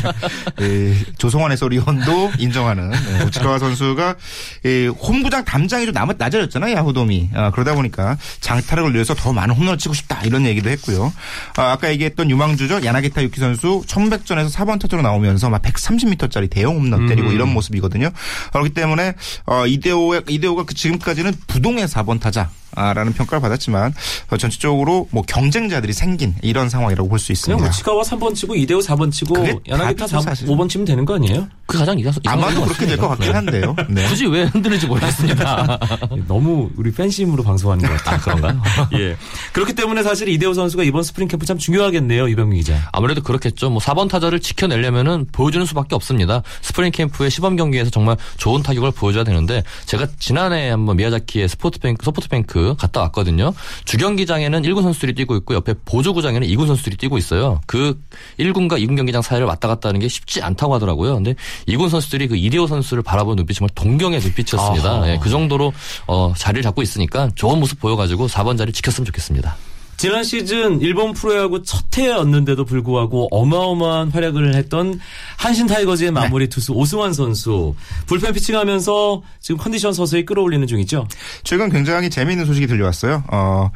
이 0.60 0.94
조성환 1.18 1.52
해설위원도 1.52 2.32
인정하는 2.38 2.90
네, 2.90 3.24
우치카와 3.26 3.58
선수가 3.60 4.16
이 4.64 4.86
홈구장 4.88 5.44
담장이 5.44 5.86
좀 5.86 5.94
남- 5.94 6.10
낮아졌잖아요 6.18 6.74
야후돔이 6.76 7.30
아, 7.34 7.50
그러다 7.52 7.74
보니까 7.74 8.18
장타력을 8.40 8.92
위해서 8.94 9.14
더 9.14 9.32
많은 9.32 9.54
홈런을 9.54 9.78
치고 9.78 9.94
싶다 9.94 10.20
이런 10.24 10.44
얘기도 10.46 10.70
했고요 10.70 11.12
아, 11.56 11.76
까 11.76 11.90
얘기했던 11.90 12.30
유망주죠 12.30 12.84
야나기타 12.84 13.22
유키 13.22 13.38
선수 13.38 13.82
1100전에서 13.86 14.52
4번 14.52 14.80
타자로 14.80 15.02
나오면서 15.02 15.50
막 15.50 15.62
130m짜리 15.62 16.50
대형 16.50 16.76
홈런 16.80 17.06
때리고 17.06 17.30
이런 17.30 17.52
모습이거든요 17.52 18.10
그렇기 18.52 18.70
때문에 18.70 19.14
어, 19.46 19.66
이대호의 19.66 20.22
이대호가 20.28 20.64
그 20.64 20.74
지금까지는 20.74 21.32
부동의 21.46 21.86
4번 21.86 22.20
타자. 22.20 22.50
라는 22.74 23.12
평가를 23.12 23.40
받았지만 23.40 23.92
어, 24.30 24.36
전체적으로 24.36 25.08
뭐 25.10 25.22
경쟁자들이 25.22 25.92
생긴 25.92 26.34
이런 26.42 26.68
상황이라고 26.68 27.08
볼수 27.08 27.28
그냥 27.28 27.58
있습니다. 27.58 27.68
우치카와 27.68 28.02
3번 28.02 28.34
치고 28.34 28.54
이대호 28.56 28.80
4번 28.80 29.10
치고 29.12 29.34
그게 29.34 29.56
야나기타 29.68 30.06
답이죠, 30.06 30.20
4, 30.20 30.20
사실. 30.20 30.46
5번 30.48 30.68
치면 30.68 30.84
되는 30.84 31.04
거 31.04 31.14
아니에요? 31.16 31.48
그 31.66 31.78
가장 31.78 31.98
이상 31.98 32.12
아마도 32.26 32.64
그렇게 32.64 32.86
될 32.86 32.96
것 33.00 33.08
같긴 33.08 33.34
한데요. 33.34 33.74
네. 33.88 34.06
굳이 34.08 34.26
왜 34.26 34.44
흔들는지 34.44 34.86
모르겠습니다. 34.86 35.78
너무 36.26 36.68
우리 36.76 36.92
팬심으로 36.92 37.42
방송하는 37.42 37.88
것 37.88 37.96
같아요. 38.02 38.20
그런가요? 38.20 38.62
예. 38.98 39.16
그렇기 39.52 39.72
때문에 39.74 40.02
사실 40.02 40.28
이대호 40.28 40.52
선수가 40.54 40.82
이번 40.84 41.02
스프링 41.02 41.28
캠프 41.28 41.46
참 41.46 41.58
중요하겠네요, 41.58 42.28
유병민 42.28 42.58
기자. 42.60 42.88
아무래도 42.92 43.22
그렇겠죠. 43.22 43.70
뭐 43.70 43.80
4번 43.80 44.08
타자를 44.08 44.40
지켜내려면은 44.40 45.26
보여주는 45.32 45.64
수밖에 45.66 45.94
없습니다. 45.94 46.42
스프링 46.62 46.90
캠프의 46.92 47.30
시범 47.30 47.56
경기에서 47.56 47.90
정말 47.90 48.16
좋은 48.36 48.62
타격을 48.62 48.90
보여줘야 48.92 49.24
되는데 49.24 49.62
제가 49.86 50.06
지난해 50.18 50.70
한번 50.70 50.96
미야자키의 50.96 51.48
스포츠뱅크 51.48 52.04
소프트뱅크 52.04 52.59
캠프 52.60 52.74
갔다 52.76 53.00
왔거든요. 53.02 53.52
주경기장에는 53.84 54.62
1군 54.62 54.82
선수들이 54.82 55.14
뛰고 55.14 55.36
있고 55.36 55.54
옆에 55.54 55.74
보조구장에는 55.84 56.46
2군 56.46 56.66
선수들이 56.66 56.96
뛰고 56.96 57.18
있어요. 57.18 57.60
그 57.66 58.00
1군과 58.38 58.72
2군 58.82 58.96
경기장 58.96 59.22
사이를 59.22 59.46
왔다 59.46 59.68
갔다 59.68 59.88
하는 59.88 60.00
게 60.00 60.08
쉽지 60.08 60.42
않다고 60.42 60.74
하더라고요. 60.74 61.14
근데 61.14 61.34
2군 61.68 61.88
선수들이 61.88 62.28
그 62.28 62.36
이대호 62.36 62.66
선수를 62.66 63.02
바라보는 63.02 63.36
눈빛이 63.36 63.56
정말 63.56 63.70
동경의 63.74 64.20
눈빛이었습니다. 64.20 65.12
예, 65.12 65.18
그 65.20 65.28
정도로 65.30 65.72
어, 66.06 66.32
자리를 66.36 66.62
잡고 66.62 66.82
있으니까 66.82 67.30
좋은 67.34 67.58
모습 67.58 67.80
보여가지고 67.80 68.26
4번 68.28 68.58
자리 68.58 68.72
지켰으면 68.72 69.06
좋겠습니다. 69.06 69.56
지난 70.00 70.24
시즌 70.24 70.80
일본 70.80 71.12
프로야구 71.12 71.62
첫 71.62 71.84
해였는데도 71.98 72.64
불구하고 72.64 73.28
어마어마한 73.30 74.08
활약을 74.08 74.54
했던 74.54 74.98
한신 75.36 75.66
타이거즈의 75.66 76.10
마무리 76.10 76.48
투수 76.48 76.72
오승환 76.72 77.12
선수 77.12 77.74
불펜 78.06 78.32
피칭하면서 78.32 79.22
지금 79.40 79.58
컨디션 79.58 79.92
서서히 79.92 80.24
끌어올리는 80.24 80.66
중이죠. 80.66 81.06
최근 81.44 81.68
굉장히 81.68 82.08
재미있는 82.08 82.46
소식이 82.46 82.66
들려왔어요. 82.66 83.24
어, 83.30 83.70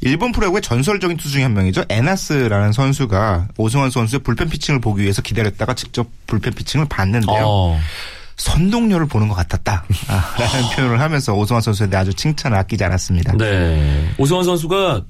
일본 0.00 0.32
프로야구의 0.32 0.62
전설적인 0.62 1.16
투수 1.16 1.34
중에 1.34 1.44
한 1.44 1.54
명이죠. 1.54 1.84
에나스라는 1.88 2.72
선수가 2.72 3.46
오승환 3.56 3.90
선수의 3.90 4.24
불펜 4.24 4.48
피칭을 4.48 4.80
보기 4.80 5.02
위해서 5.02 5.22
기다렸다가 5.22 5.74
직접 5.74 6.08
불펜 6.26 6.54
피칭을 6.54 6.86
봤는데요. 6.88 7.44
어. 7.46 7.78
선동열을 8.34 9.06
보는 9.06 9.28
것 9.28 9.36
같았다. 9.36 9.84
아, 10.08 10.34
라는 10.40 10.70
표현을 10.74 11.00
하면서 11.00 11.34
오승환 11.34 11.62
선수에 11.62 11.88
대해 11.88 12.00
아주 12.00 12.12
칭찬을 12.12 12.58
아끼지 12.58 12.82
않았습니다. 12.82 13.36
네. 13.36 14.12
오승환 14.18 14.42
선수가 14.42 15.04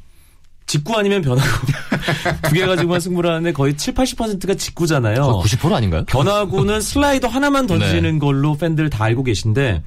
직구 0.69 0.97
아니면 0.97 1.23
변화구 1.23 1.67
두 2.49 2.55
개 2.55 2.65
가지고만 2.67 3.01
승부를 3.01 3.31
하는데 3.31 3.53
거의 3.53 3.77
7, 3.77 3.95
80%가 3.95 4.55
직구잖아요. 4.55 5.23
거의 5.23 5.43
90% 5.45 5.73
아닌가요? 5.73 6.05
변화구는 6.05 6.81
슬라이더 6.81 7.27
하나만 7.29 7.67
던지는 7.67 8.19
걸로 8.19 8.55
팬들 8.57 8.89
다 8.91 9.05
알고 9.05 9.25
계신데 9.25 9.83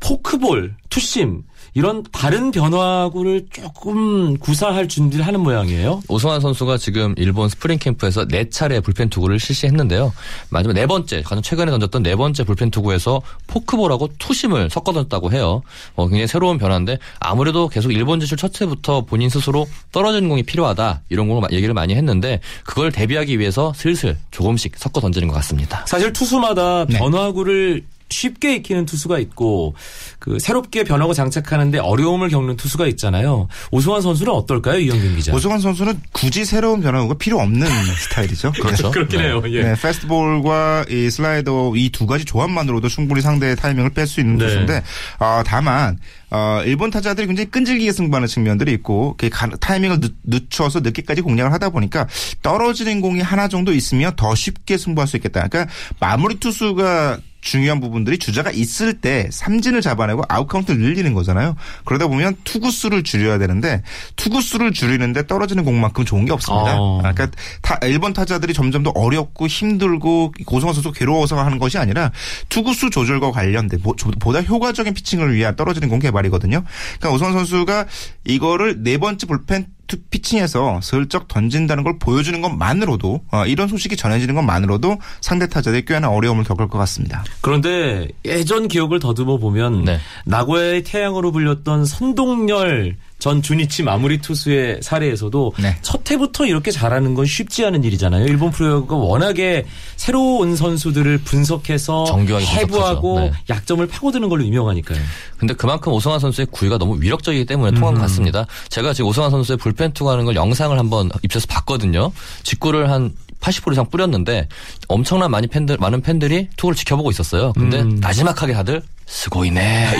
포크볼, 0.00 0.76
투심 0.90 1.42
이런 1.78 2.02
다른 2.10 2.50
변화구를 2.50 3.46
조금 3.52 4.36
구사할 4.38 4.88
준비를 4.88 5.24
하는 5.24 5.38
모양이에요. 5.38 6.02
오승환 6.08 6.40
선수가 6.40 6.76
지금 6.76 7.14
일본 7.16 7.48
스프링 7.48 7.78
캠프에서 7.78 8.26
네 8.26 8.50
차례 8.50 8.80
불펜 8.80 9.08
투구를 9.08 9.38
실시했는데요. 9.38 10.12
마지막 10.50 10.72
네 10.72 10.86
번째, 10.86 11.22
가장 11.22 11.40
최근에 11.40 11.70
던졌던 11.70 12.02
네 12.02 12.16
번째 12.16 12.42
불펜 12.42 12.72
투구에서 12.72 13.22
포크볼하고 13.46 14.08
투심을 14.18 14.70
섞어 14.70 14.92
던졌다고 14.92 15.30
해요. 15.30 15.62
어, 15.94 16.08
굉장히 16.08 16.26
새로운 16.26 16.58
변화인데 16.58 16.98
아무래도 17.20 17.68
계속 17.68 17.92
일본 17.92 18.18
진출 18.18 18.36
첫 18.36 18.60
해부터 18.60 19.02
본인 19.02 19.28
스스로 19.28 19.64
떨어지는 19.92 20.28
공이 20.28 20.42
필요하다 20.42 21.02
이런 21.10 21.28
걸 21.28 21.40
얘기를 21.52 21.74
많이 21.74 21.94
했는데 21.94 22.40
그걸 22.64 22.90
대비하기 22.90 23.38
위해서 23.38 23.72
슬슬 23.76 24.16
조금씩 24.32 24.76
섞어 24.76 25.00
던지는 25.00 25.28
것 25.28 25.34
같습니다. 25.34 25.86
사실 25.86 26.12
투수마다 26.12 26.86
네. 26.86 26.98
변화구를 26.98 27.84
쉽게 28.10 28.56
익히는 28.56 28.86
투수가 28.86 29.18
있고 29.18 29.74
그 30.18 30.38
새롭게 30.38 30.84
변화구 30.84 31.14
장착하는데 31.14 31.78
어려움을 31.78 32.28
겪는 32.28 32.56
투수가 32.56 32.86
있잖아요. 32.88 33.48
오승환 33.70 34.02
선수는 34.02 34.32
어떨까요, 34.32 34.78
이영균 34.78 35.16
기자? 35.16 35.32
오승환 35.34 35.60
선수는 35.60 36.00
굳이 36.12 36.44
새로운 36.44 36.80
변화가 36.80 37.14
필요 37.14 37.38
없는 37.38 37.66
스타일이죠. 37.96 38.52
그렇죠. 38.52 38.90
그렇긴 38.90 39.20
네. 39.20 39.26
해요. 39.26 39.42
예. 39.46 39.62
네, 39.62 39.74
페스트볼과 39.80 40.86
이 40.90 41.10
슬라이더 41.10 41.72
이 41.76 41.88
두 41.90 42.06
가지 42.06 42.24
조합만으로도 42.24 42.88
충분히 42.88 43.20
상대의 43.22 43.56
타이밍을 43.56 43.90
뺄 43.90 44.06
수 44.06 44.20
있는 44.20 44.36
네. 44.36 44.44
투수인데 44.46 44.82
어, 45.18 45.42
다만 45.44 45.98
어, 46.30 46.60
일본 46.64 46.90
타자들이 46.90 47.26
굉장히 47.26 47.50
끈질기게 47.50 47.90
승부하는 47.92 48.28
측면들이 48.28 48.72
있고 48.74 49.14
그 49.18 49.28
가- 49.30 49.48
타이밍을 49.58 50.00
늦, 50.00 50.12
늦춰서 50.24 50.80
늦게까지 50.80 51.22
공략을 51.22 51.52
하다 51.52 51.70
보니까 51.70 52.06
떨어지는 52.42 53.00
공이 53.00 53.20
하나 53.20 53.48
정도 53.48 53.72
있으면 53.72 54.14
더 54.16 54.34
쉽게 54.34 54.76
승부할 54.76 55.08
수 55.08 55.16
있겠다. 55.16 55.48
그러니까 55.48 55.72
마무리 55.98 56.38
투수가 56.38 57.18
중요한 57.40 57.80
부분들이 57.80 58.18
주자가 58.18 58.50
있을 58.50 58.94
때 59.00 59.28
삼진을 59.30 59.80
잡아내고 59.80 60.22
아웃카운트를 60.28 60.80
늘리는 60.80 61.14
거잖아요. 61.14 61.54
그러다 61.84 62.08
보면 62.08 62.36
투구수를 62.44 63.04
줄여야 63.04 63.38
되는데 63.38 63.82
투구수를 64.16 64.72
줄이는데 64.72 65.26
떨어지는 65.26 65.64
공만큼 65.64 66.04
좋은 66.04 66.24
게 66.24 66.32
없습니다. 66.32 66.78
어. 66.80 66.98
아, 67.04 67.12
그러니까 67.12 67.36
타, 67.62 67.78
일본 67.82 68.12
타자들이 68.12 68.52
점점 68.54 68.82
더 68.82 68.90
어렵고 68.90 69.46
힘들고 69.46 70.34
오승환 70.46 70.74
선수 70.74 70.92
괴로워서 70.92 71.38
하는 71.42 71.58
것이 71.58 71.78
아니라 71.78 72.10
투구수 72.48 72.90
조절과 72.90 73.30
관련된 73.30 73.80
보- 73.82 73.94
보다 74.18 74.40
효과적인 74.42 74.94
피칭을 74.94 75.34
위한 75.34 75.54
떨어지는 75.56 75.88
공 75.88 75.98
개발이거든요. 76.00 76.64
그러니까 76.98 77.10
오승환 77.14 77.34
선수가 77.34 77.86
이거를 78.26 78.82
네 78.82 78.98
번째 78.98 79.26
불펜 79.26 79.64
투 79.64 79.68
피칭에서 79.96 80.80
슬쩍 80.82 81.28
던진다는 81.28 81.84
걸 81.84 81.98
보여주는 81.98 82.40
것만으로도 82.40 83.22
어, 83.30 83.46
이런 83.46 83.68
소식이 83.68 83.96
전해지는 83.96 84.34
것만으로도 84.34 84.98
상대 85.20 85.48
타자들이 85.48 85.84
꽤나 85.84 86.10
어려움을 86.10 86.44
겪을 86.44 86.68
것 86.68 86.78
같습니다. 86.78 87.24
그런데 87.40 88.08
예전 88.24 88.68
기억을 88.68 88.98
더듬어 88.98 89.38
보면 89.38 89.84
네. 89.84 89.98
나고야의 90.26 90.84
태양으로 90.84 91.32
불렸던 91.32 91.86
선동열 91.86 92.96
전 93.18 93.42
주니치 93.42 93.82
마무리 93.82 94.18
투수의 94.18 94.78
사례에서도 94.80 95.52
네. 95.60 95.76
첫 95.82 96.08
해부터 96.08 96.46
이렇게 96.46 96.70
잘하는 96.70 97.14
건 97.14 97.26
쉽지 97.26 97.64
않은 97.64 97.82
일이잖아요. 97.82 98.26
일본 98.26 98.50
프로야구가 98.50 98.96
워낙에 98.96 99.66
새로운 99.96 100.54
선수들을 100.56 101.18
분석해서 101.18 102.04
해부하고. 102.28 103.20
네. 103.20 103.32
약점을 103.50 103.86
파고드는 103.86 104.28
걸로 104.28 104.44
유명하니까요. 104.44 104.98
근데 105.36 105.54
그만큼 105.54 105.92
오승환 105.92 106.20
선수의 106.20 106.46
구위가 106.50 106.78
너무 106.78 107.00
위력적이기 107.00 107.44
때문에 107.46 107.78
통한 107.78 107.94
것 107.94 108.00
같습니다. 108.02 108.46
제가 108.68 108.92
지금 108.92 109.08
오승환 109.10 109.30
선수의 109.30 109.58
불펜 109.58 109.92
투구하는 109.92 110.24
걸 110.24 110.36
영상을 110.36 110.76
한번 110.78 111.10
입혀서 111.22 111.46
봤거든요. 111.48 112.12
직구를 112.44 112.90
한 112.90 113.12
80% 113.40 113.72
이상 113.72 113.88
뿌렸는데 113.88 114.48
엄청난 114.88 115.30
많이 115.30 115.46
팬들 115.46 115.76
많은 115.78 116.02
팬들이 116.02 116.48
투구를 116.56 116.76
지켜보고 116.76 117.10
있었어요. 117.10 117.52
근데 117.52 117.84
나지막하게 117.84 118.52
다들 118.52 118.82
스고이네 119.08 119.94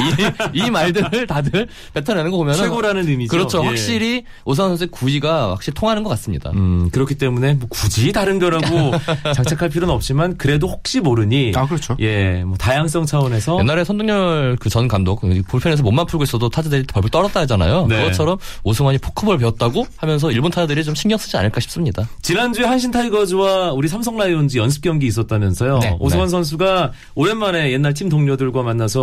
이, 0.52 0.58
이 0.66 0.70
말들을 0.70 1.26
다들 1.26 1.66
뱉어내는 1.94 2.30
거 2.30 2.36
보면 2.36 2.54
최고라는 2.54 3.08
의미죠. 3.08 3.30
그렇죠. 3.30 3.62
예. 3.64 3.68
확실히 3.68 4.24
오승환 4.44 4.70
선수의 4.72 4.88
구위가 4.90 5.50
확실히 5.50 5.74
통하는 5.74 6.02
것 6.02 6.10
같습니다. 6.10 6.50
음, 6.54 6.90
그렇기 6.90 7.14
때문에 7.16 7.54
뭐 7.54 7.68
굳이 7.68 8.12
다른 8.12 8.38
변화고 8.38 8.92
장착할 9.34 9.70
필요는 9.70 9.92
없지만 9.94 10.36
그래도 10.36 10.68
혹시 10.68 11.00
모르니 11.00 11.52
아, 11.56 11.66
그렇죠. 11.66 11.96
예, 12.00 12.42
뭐 12.44 12.56
다양성 12.56 13.06
차원에서 13.06 13.58
옛날에 13.60 13.84
선동열 13.84 14.56
그 14.60 14.68
전 14.68 14.86
감독 14.86 15.22
그 15.22 15.42
불펜에서 15.48 15.82
몸만 15.82 16.04
풀고 16.04 16.24
있어도 16.24 16.50
타자들이 16.50 16.82
벌벌 16.82 17.10
떨었다 17.10 17.40
하잖아요. 17.40 17.86
네. 17.86 17.96
그것처럼 18.02 18.36
오승환이 18.64 18.98
포크볼 18.98 19.38
배웠다고 19.38 19.86
하면서 19.96 20.30
일본 20.30 20.50
타자들이 20.50 20.84
좀 20.84 20.94
신경 20.94 21.16
쓰지 21.16 21.38
않을까 21.38 21.58
싶습니다. 21.60 22.06
지난주에 22.20 22.66
한신 22.66 22.90
타이거즈와 22.90 23.72
우리 23.72 23.88
삼성 23.88 24.18
라이온즈 24.18 24.58
연습 24.58 24.82
경기 24.82 25.06
있었다면서요. 25.06 25.78
네. 25.78 25.96
오승환 25.98 26.26
네. 26.26 26.30
선수가 26.30 26.92
오랜만에 27.14 27.72
옛날 27.72 27.94
팀 27.94 28.10
동료들과 28.10 28.62
만나서 28.62 28.97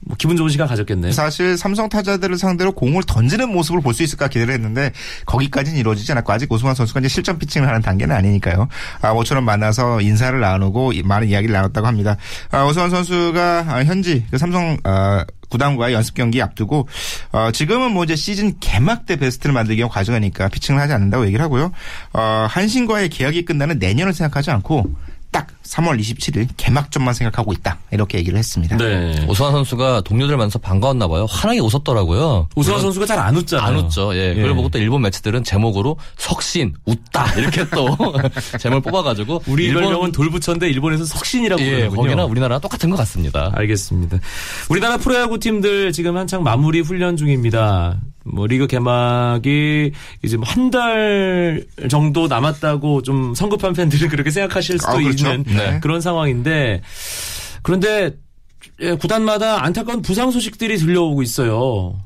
뭐 0.00 0.14
기분 0.16 0.36
좋은 0.36 0.48
시간 0.48 0.68
가졌겠네요. 0.68 1.10
사실 1.10 1.58
삼성 1.58 1.88
타자들을 1.88 2.38
상대로 2.38 2.70
공을 2.70 3.02
던지는 3.04 3.50
모습을 3.52 3.80
볼 3.80 3.94
수 3.94 4.04
있을까 4.04 4.28
기대를 4.28 4.54
했는데 4.54 4.92
거기까지는 5.26 5.76
이루어지지 5.76 6.12
않았고 6.12 6.32
아직 6.32 6.52
오승환 6.52 6.76
선수가 6.76 7.00
이제 7.00 7.08
실전 7.08 7.36
피칭을 7.40 7.66
하는 7.66 7.82
단계는 7.82 8.14
아니니까요. 8.14 8.68
아, 9.02 9.12
모처럼 9.12 9.44
만나서 9.44 10.00
인사를 10.00 10.38
나누고 10.38 10.92
이- 10.92 11.02
많은 11.02 11.28
이야기를 11.28 11.52
나눴다고 11.52 11.86
합니다. 11.88 12.16
아, 12.52 12.64
오승환 12.64 12.90
선수가 12.90 13.64
아, 13.68 13.84
현지 13.84 14.24
그 14.30 14.38
삼성 14.38 14.76
아, 14.84 15.24
구단과의 15.48 15.94
연습 15.94 16.14
경기 16.14 16.40
앞두고 16.42 16.86
어, 17.32 17.50
지금은 17.52 17.90
뭐 17.92 18.04
이제 18.04 18.14
시즌 18.14 18.56
개막 18.60 19.04
때 19.06 19.16
베스트를 19.16 19.52
만들기 19.52 19.78
위한 19.78 19.90
과정이니까 19.90 20.48
피칭을 20.48 20.80
하지 20.80 20.92
않는다고 20.92 21.26
얘기를 21.26 21.42
하고요. 21.42 21.72
어, 22.12 22.46
한신과의 22.48 23.08
계약이 23.08 23.44
끝나는 23.46 23.78
내년을 23.80 24.12
생각하지 24.14 24.52
않고 24.52 24.84
딱 25.32 25.48
3월 25.68 25.98
27일 26.00 26.48
개막전만 26.56 27.14
생각하고 27.14 27.52
있다 27.52 27.78
이렇게 27.92 28.18
얘기를 28.18 28.38
했습니다. 28.38 28.76
네. 28.76 29.24
오승환 29.28 29.52
선수가 29.52 30.00
동료들 30.02 30.36
만나서 30.36 30.58
반가웠나 30.58 31.08
봐요. 31.08 31.26
환하게 31.28 31.60
웃었더라고요. 31.60 32.48
오승환 32.54 32.80
선수가 32.80 33.06
잘 33.06 33.18
안 33.18 33.36
웃잖아요. 33.36 33.66
안 33.66 33.76
웃죠. 33.76 34.14
예. 34.16 34.34
그걸 34.34 34.50
예. 34.50 34.54
보고 34.54 34.68
또 34.68 34.78
일본 34.78 35.02
매체들은 35.02 35.44
제목으로 35.44 35.96
석신 36.16 36.74
웃다 36.86 37.34
이렇게 37.34 37.68
또 37.70 37.96
제목을 38.58 38.80
뽑아가지고 38.82 39.42
우리 39.48 39.64
일본- 39.66 39.82
별명은 39.84 40.12
돌부처인데 40.12 40.68
일본에서 40.70 41.04
석신이라고 41.04 41.60
예, 41.62 41.70
그러는군요. 41.70 42.02
거기나 42.02 42.24
우리나라 42.24 42.58
똑같은 42.58 42.88
것 42.90 42.96
같습니다. 42.96 43.50
알겠습니다. 43.54 44.18
우리나라 44.70 44.96
프로야구 44.96 45.38
팀들 45.38 45.92
지금 45.92 46.16
한창 46.16 46.42
마무리 46.42 46.80
훈련 46.80 47.16
중입니다. 47.16 47.98
뭐 48.24 48.46
리그 48.46 48.66
개막이 48.66 49.92
이제 50.22 50.36
뭐한달 50.36 51.64
정도 51.88 52.26
남았다고 52.28 53.02
좀 53.02 53.34
성급한 53.34 53.72
팬들은 53.72 54.08
그렇게 54.08 54.30
생각하실 54.30 54.78
수도 54.78 54.92
아, 54.92 54.96
그렇죠. 54.96 55.26
있는 55.32 55.44
네. 55.58 55.80
그런 55.80 56.00
상황인데 56.00 56.82
그런데 57.62 58.12
예, 58.80 58.94
구단마다 58.94 59.64
안타까운 59.64 60.02
부상 60.02 60.30
소식들이 60.30 60.78
들려오고 60.78 61.22
있어요. 61.22 61.96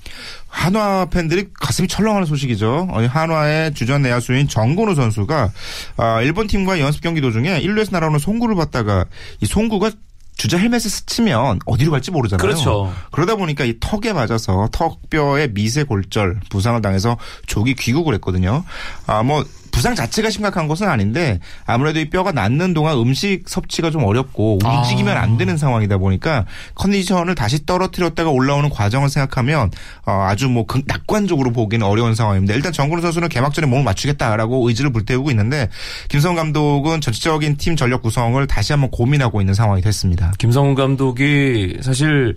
한화 0.48 1.06
팬들이 1.10 1.48
가슴이 1.54 1.88
철렁하는 1.88 2.26
소식이죠. 2.26 2.88
어, 2.90 3.04
한화의 3.06 3.74
주전 3.74 4.02
내야수인 4.02 4.48
정건우 4.48 4.94
선수가 4.94 5.50
아, 5.96 6.22
일본 6.22 6.46
팀과 6.46 6.80
연습 6.80 7.02
경기 7.02 7.20
도중에 7.20 7.60
1루에서 7.60 7.92
날아오는 7.92 8.18
송구를 8.18 8.54
받다가 8.54 9.04
이 9.40 9.46
송구가 9.46 9.90
주자 10.36 10.56
헬멧에 10.56 10.80
스치면 10.80 11.60
어디로 11.66 11.90
갈지 11.90 12.10
모르잖아요. 12.10 12.40
그렇죠. 12.40 12.92
그러다 13.10 13.36
보니까 13.36 13.64
이 13.64 13.74
턱에 13.78 14.14
맞아서 14.14 14.68
턱뼈에 14.72 15.48
미세 15.48 15.84
골절 15.84 16.40
부상을 16.48 16.80
당해서 16.80 17.18
조기 17.46 17.74
귀국을 17.74 18.14
했거든요. 18.14 18.64
아, 19.06 19.22
뭐 19.22 19.44
부상 19.72 19.94
자체가 19.96 20.30
심각한 20.30 20.68
것은 20.68 20.88
아닌데 20.88 21.40
아무래도 21.66 21.98
이 21.98 22.08
뼈가 22.08 22.30
낫는 22.30 22.72
동안 22.74 22.96
음식 22.98 23.42
섭취가 23.48 23.90
좀 23.90 24.04
어렵고 24.04 24.60
움직이면 24.64 25.16
안 25.16 25.36
되는 25.38 25.56
상황이다 25.56 25.98
보니까 25.98 26.44
컨디션을 26.76 27.34
다시 27.34 27.66
떨어뜨렸다가 27.66 28.30
올라오는 28.30 28.68
과정을 28.70 29.08
생각하면 29.08 29.70
어, 30.06 30.26
아주 30.28 30.48
뭐 30.48 30.66
극- 30.66 30.84
낙관적으로 30.86 31.52
보기는 31.52 31.84
어려운 31.84 32.14
상황입니다. 32.14 32.54
일단 32.54 32.70
정근우 32.72 33.00
선수는 33.02 33.28
개막전에 33.28 33.66
몸을 33.66 33.82
맞추겠다라고 33.84 34.68
의지를 34.68 34.92
불태우고 34.92 35.30
있는데 35.30 35.68
김성 36.08 36.36
감독은 36.36 37.00
전체적인 37.00 37.56
팀 37.56 37.74
전력 37.74 38.02
구성을 38.02 38.46
다시 38.46 38.72
한번 38.72 38.90
고민하고 38.90 39.40
있는 39.40 39.54
상황이 39.54 39.82
됐습니다. 39.82 40.32
김성훈 40.38 40.74
감독이 40.74 41.78
사실 41.80 42.36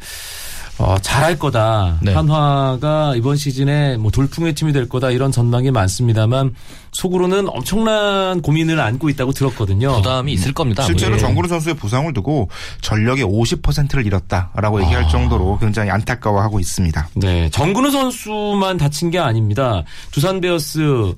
어, 0.77 0.97
잘할 1.01 1.39
거다. 1.39 1.99
네. 2.01 2.13
한화가 2.13 3.13
이번 3.15 3.37
시즌에 3.37 3.95
뭐 3.97 4.11
돌풍의 4.11 4.53
팀이 4.55 4.73
될 4.73 4.89
거다 4.89 5.09
이런 5.11 5.31
전망이 5.31 5.71
많습니다만 5.71 6.53
속으로는 6.91 7.47
엄청난 7.49 8.41
고민을 8.41 8.79
안고 8.79 9.09
있다고 9.09 9.31
들었거든요. 9.31 9.95
부담이 9.95 10.33
있을 10.33 10.53
겁니다. 10.53 10.83
실제로 10.83 11.13
아무래도. 11.13 11.27
정근우 11.27 11.47
선수의 11.47 11.75
부상을 11.75 12.11
두고 12.13 12.49
전력의 12.81 13.23
50%를 13.25 14.05
잃었다라고 14.05 14.81
얘기할 14.83 15.07
정도로 15.09 15.57
굉장히 15.59 15.89
안타까워하고 15.91 16.59
있습니다. 16.59 17.09
네, 17.15 17.49
정근우 17.51 17.91
선수만 17.91 18.77
다친 18.77 19.11
게 19.11 19.19
아닙니다. 19.19 19.83
두산 20.11 20.41
베어스 20.41 21.13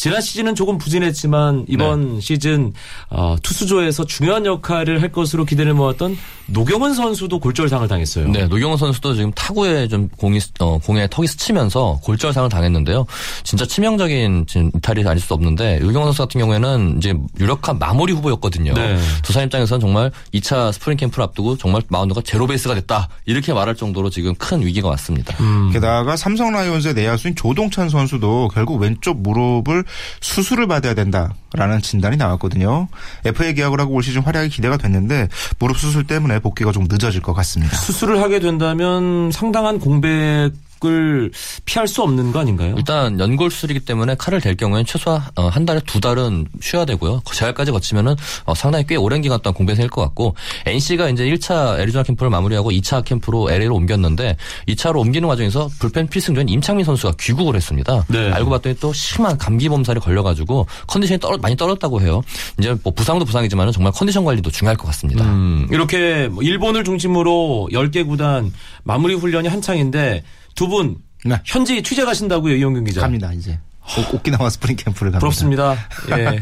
지난 0.00 0.22
시즌은 0.22 0.54
조금 0.54 0.78
부진했지만 0.78 1.66
이번 1.68 2.14
네. 2.14 2.20
시즌 2.22 2.72
어, 3.10 3.36
투수조에서 3.42 4.06
중요한 4.06 4.46
역할을 4.46 5.02
할 5.02 5.12
것으로 5.12 5.44
기대를 5.44 5.74
모았던 5.74 6.16
노경은 6.46 6.94
선수도 6.94 7.38
골절상을 7.38 7.86
당했어요. 7.86 8.28
네, 8.28 8.46
노경은 8.46 8.78
선수도 8.78 9.14
지금 9.14 9.30
타구에 9.32 9.88
좀 9.88 10.08
공이 10.16 10.40
어, 10.60 10.78
공에 10.78 11.06
턱이 11.06 11.28
스치면서 11.28 12.00
골절상을 12.02 12.48
당했는데요. 12.48 13.04
진짜 13.44 13.66
치명적인 13.66 14.46
지금 14.48 14.70
이탈이 14.74 15.06
아닐 15.06 15.22
수 15.22 15.34
없는데 15.34 15.80
노경은 15.80 16.06
선수 16.06 16.22
같은 16.22 16.40
경우에는 16.40 16.96
이제 16.96 17.14
유력한 17.38 17.78
마무리 17.78 18.14
후보였거든요. 18.14 18.72
네. 18.72 18.98
두산 19.22 19.44
입장에서는 19.44 19.80
정말 19.82 20.10
2차 20.32 20.72
스프링 20.72 20.96
캠프를 20.96 21.24
앞두고 21.24 21.58
정말 21.58 21.82
마운드가 21.88 22.22
제로 22.24 22.46
베이스가 22.46 22.74
됐다 22.74 23.10
이렇게 23.26 23.52
말할 23.52 23.76
정도로 23.76 24.08
지금 24.08 24.34
큰 24.36 24.62
위기가 24.64 24.88
왔습니다. 24.88 25.36
게다가 25.74 26.16
삼성 26.16 26.52
라이온즈의 26.52 26.94
내야수인 26.94 27.36
조동찬 27.36 27.90
선수도 27.90 28.48
결국 28.48 28.80
왼쪽 28.80 29.20
무릎을 29.20 29.84
수술을 30.20 30.66
받아야 30.66 30.94
된다라는 30.94 31.80
진단이 31.82 32.16
나왔거든요. 32.16 32.88
FA 33.24 33.54
계약을 33.54 33.80
하고 33.80 33.94
올 33.94 34.02
시즌 34.02 34.22
활약이 34.22 34.48
기대가 34.48 34.76
됐는데 34.76 35.28
무릎 35.58 35.78
수술 35.78 36.06
때문에 36.06 36.38
복귀가 36.40 36.72
좀 36.72 36.86
늦어질 36.88 37.22
것 37.22 37.34
같습니다. 37.34 37.76
수술을 37.76 38.22
하게 38.22 38.40
된다면 38.40 39.30
상당한 39.32 39.78
공백 39.78 40.52
을 40.86 41.30
피할 41.66 41.86
수 41.86 42.02
없는 42.02 42.32
거 42.32 42.38
아닌가요? 42.38 42.74
일단 42.78 43.20
연골 43.20 43.50
수술이기 43.50 43.80
때문에 43.80 44.14
칼을 44.14 44.40
댈 44.40 44.56
경우에는 44.56 44.86
최소 44.86 45.10
어, 45.10 45.48
한 45.48 45.66
달에 45.66 45.80
두 45.86 46.00
달은 46.00 46.46
쉬어야 46.62 46.84
되고요. 46.86 47.22
재활까지 47.32 47.70
거치면은 47.70 48.16
어, 48.44 48.54
상당히 48.54 48.86
꽤 48.86 48.96
오랜 48.96 49.20
기간 49.20 49.40
동안 49.40 49.54
공백이 49.54 49.76
생길 49.76 49.90
것 49.90 50.00
같고 50.02 50.34
NC가 50.66 51.10
이제 51.10 51.24
1차 51.24 51.78
애리조나 51.80 52.02
캠프를 52.04 52.30
마무리하고 52.30 52.70
2차 52.70 53.04
캠프로 53.04 53.50
LA로 53.50 53.74
옮겼는데 53.74 54.36
2차로 54.68 55.00
옮기는 55.00 55.28
과정에서 55.28 55.68
불펜 55.78 56.06
필승조인 56.06 56.48
임창민 56.48 56.84
선수가 56.84 57.14
귀국을 57.20 57.56
했습니다. 57.56 58.04
네. 58.08 58.30
알고 58.30 58.50
봤더니 58.50 58.76
또 58.80 58.92
심한 58.92 59.36
감기 59.36 59.68
몸살이 59.68 60.00
걸려가지고 60.00 60.66
컨디션이 60.86 61.20
떨어, 61.20 61.36
많이 61.38 61.56
떨어졌다고 61.56 62.00
해요. 62.00 62.22
이제 62.58 62.74
뭐 62.82 62.92
부상도 62.92 63.24
부상이지만은 63.24 63.72
정말 63.72 63.92
컨디션 63.92 64.24
관리도 64.24 64.50
중요할 64.50 64.76
것 64.76 64.86
같습니다. 64.86 65.24
음, 65.24 65.66
이렇게 65.70 66.28
뭐 66.28 66.42
일본을 66.42 66.84
중심으로 66.84 67.68
10개 67.72 68.06
구단 68.06 68.52
마무리 68.84 69.14
훈련이 69.14 69.48
한창인데 69.48 70.22
두분 70.54 70.96
네. 71.24 71.36
현지 71.44 71.82
취재 71.82 72.04
가신다고요, 72.04 72.54
이용균 72.56 72.84
기자. 72.84 73.02
갑니다 73.02 73.32
이제. 73.32 73.58
오- 73.98 74.16
오키나와 74.16 74.50
스프링 74.50 74.76
캠프를 74.76 75.10
갑니다. 75.10 75.18
부럽습니다. 75.18 75.74
예. 76.16 76.40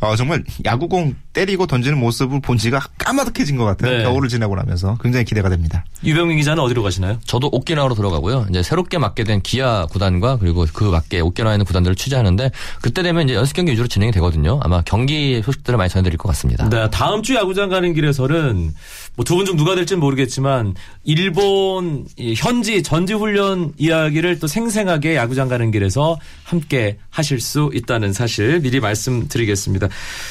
어, 0.00 0.16
정말 0.16 0.44
야구공 0.66 1.14
때리고 1.32 1.66
던지는 1.66 1.96
모습을 1.98 2.40
본 2.42 2.58
지가 2.58 2.78
까마득해진 2.98 3.56
것 3.56 3.64
같아요. 3.64 3.98
네. 3.98 4.04
겨울을 4.04 4.28
지나고 4.28 4.54
나면서 4.54 4.98
굉장히 5.02 5.24
기대가 5.24 5.48
됩니다. 5.48 5.84
유병민 6.04 6.36
기자는 6.36 6.62
어디로 6.62 6.82
가시나요? 6.82 7.18
저도 7.24 7.48
오키나와로 7.52 7.94
들어가고요. 7.94 8.48
이제 8.50 8.62
새롭게 8.62 8.98
맡게 8.98 9.24
된 9.24 9.40
기아 9.40 9.86
구단과 9.86 10.36
그리고 10.38 10.66
그 10.74 10.84
맞게 10.84 11.20
오키나와에 11.20 11.54
있는 11.56 11.64
구단들을 11.64 11.96
취재하는데 11.96 12.50
그때 12.82 13.02
되면 13.02 13.24
이제 13.24 13.34
연습 13.34 13.54
경기 13.54 13.72
위주로 13.72 13.88
진행이 13.88 14.12
되거든요. 14.12 14.60
아마 14.62 14.82
경기 14.82 15.40
소식들을 15.42 15.78
많이 15.78 15.88
전해드릴 15.88 16.18
것 16.18 16.28
같습니다. 16.30 16.68
네, 16.68 16.90
다음 16.90 17.22
주 17.22 17.34
야구장 17.34 17.70
가는 17.70 17.94
길에서는 17.94 18.74
뭐 19.16 19.24
두 19.24 19.36
분 19.36 19.46
중 19.46 19.56
누가 19.56 19.74
될지는 19.74 20.00
모르겠지만 20.00 20.74
일본 21.04 22.06
이 22.16 22.34
현지 22.36 22.82
전지 22.82 23.12
훈련 23.14 23.72
이야기를 23.76 24.38
또 24.40 24.46
생생하게 24.46 25.14
야구장 25.16 25.48
가는 25.48 25.70
길에서 25.70 26.18
함께 26.42 26.98
하실 27.10 27.40
수 27.40 27.70
있다는 27.72 28.12
사실 28.12 28.60
미리 28.60 28.80
말씀드리겠습니다. 28.80 29.88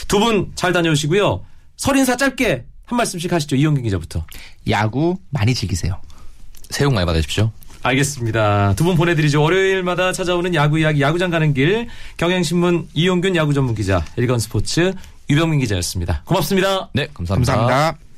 두 0.08 0.20
분 0.20 0.52
잘 0.56 0.74
다녀오시고요. 0.74 1.46
설 1.78 1.98
인사 1.98 2.16
짧게 2.18 2.66
한 2.86 2.98
말씀씩 2.98 3.32
하시죠. 3.32 3.56
이용균 3.56 3.84
기자부터. 3.84 4.26
야구 4.70 5.18
많이 5.30 5.54
즐기세요. 5.54 5.96
새해 6.70 6.86
복 6.88 6.94
많이 6.94 7.06
받으십시오. 7.06 7.52
알겠습니다. 7.84 8.74
두 8.76 8.84
분 8.86 8.96
보내드리죠. 8.96 9.42
월요일마다 9.42 10.12
찾아오는 10.14 10.54
야구 10.56 10.80
이야기 10.80 11.02
야구장 11.02 11.30
가는 11.30 11.54
길 11.54 11.88
경향신문 12.18 12.90
이용균 12.94 13.36
야구 13.36 13.54
전문 13.54 13.76
기자 13.76 14.04
일건 14.18 14.40
스포츠 14.40 14.94
유병민 15.30 15.60
기자였습니다. 15.62 16.24
고맙습니다. 16.26 16.90
네, 16.94 17.08
감사합니다. 17.14 17.56
감사합니다. 17.56 18.13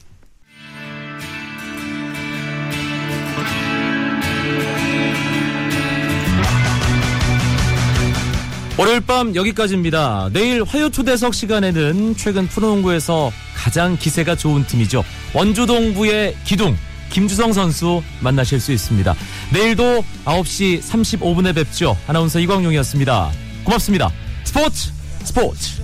월요일 8.77 8.99
밤 8.99 9.33
여기까지입니다. 9.35 10.29
내일 10.33 10.61
화요 10.63 10.89
초대석 10.89 11.33
시간에는 11.33 12.17
최근 12.17 12.45
프로농구에서 12.47 13.31
가장 13.55 13.97
기세가 13.97 14.35
좋은 14.35 14.67
팀이죠. 14.67 15.03
원주동부의 15.33 16.35
기둥 16.43 16.75
김주성 17.09 17.53
선수 17.53 18.03
만나실 18.19 18.59
수 18.59 18.73
있습니다. 18.73 19.15
내일도 19.53 20.03
9시 20.25 20.81
35분에 20.81 21.55
뵙죠. 21.55 21.97
아나운서 22.05 22.39
이광용이었습니다. 22.39 23.31
고맙습니다. 23.63 24.11
스포츠 24.43 24.91
스포츠. 25.23 25.81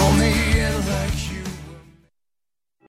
Only 0.00 0.49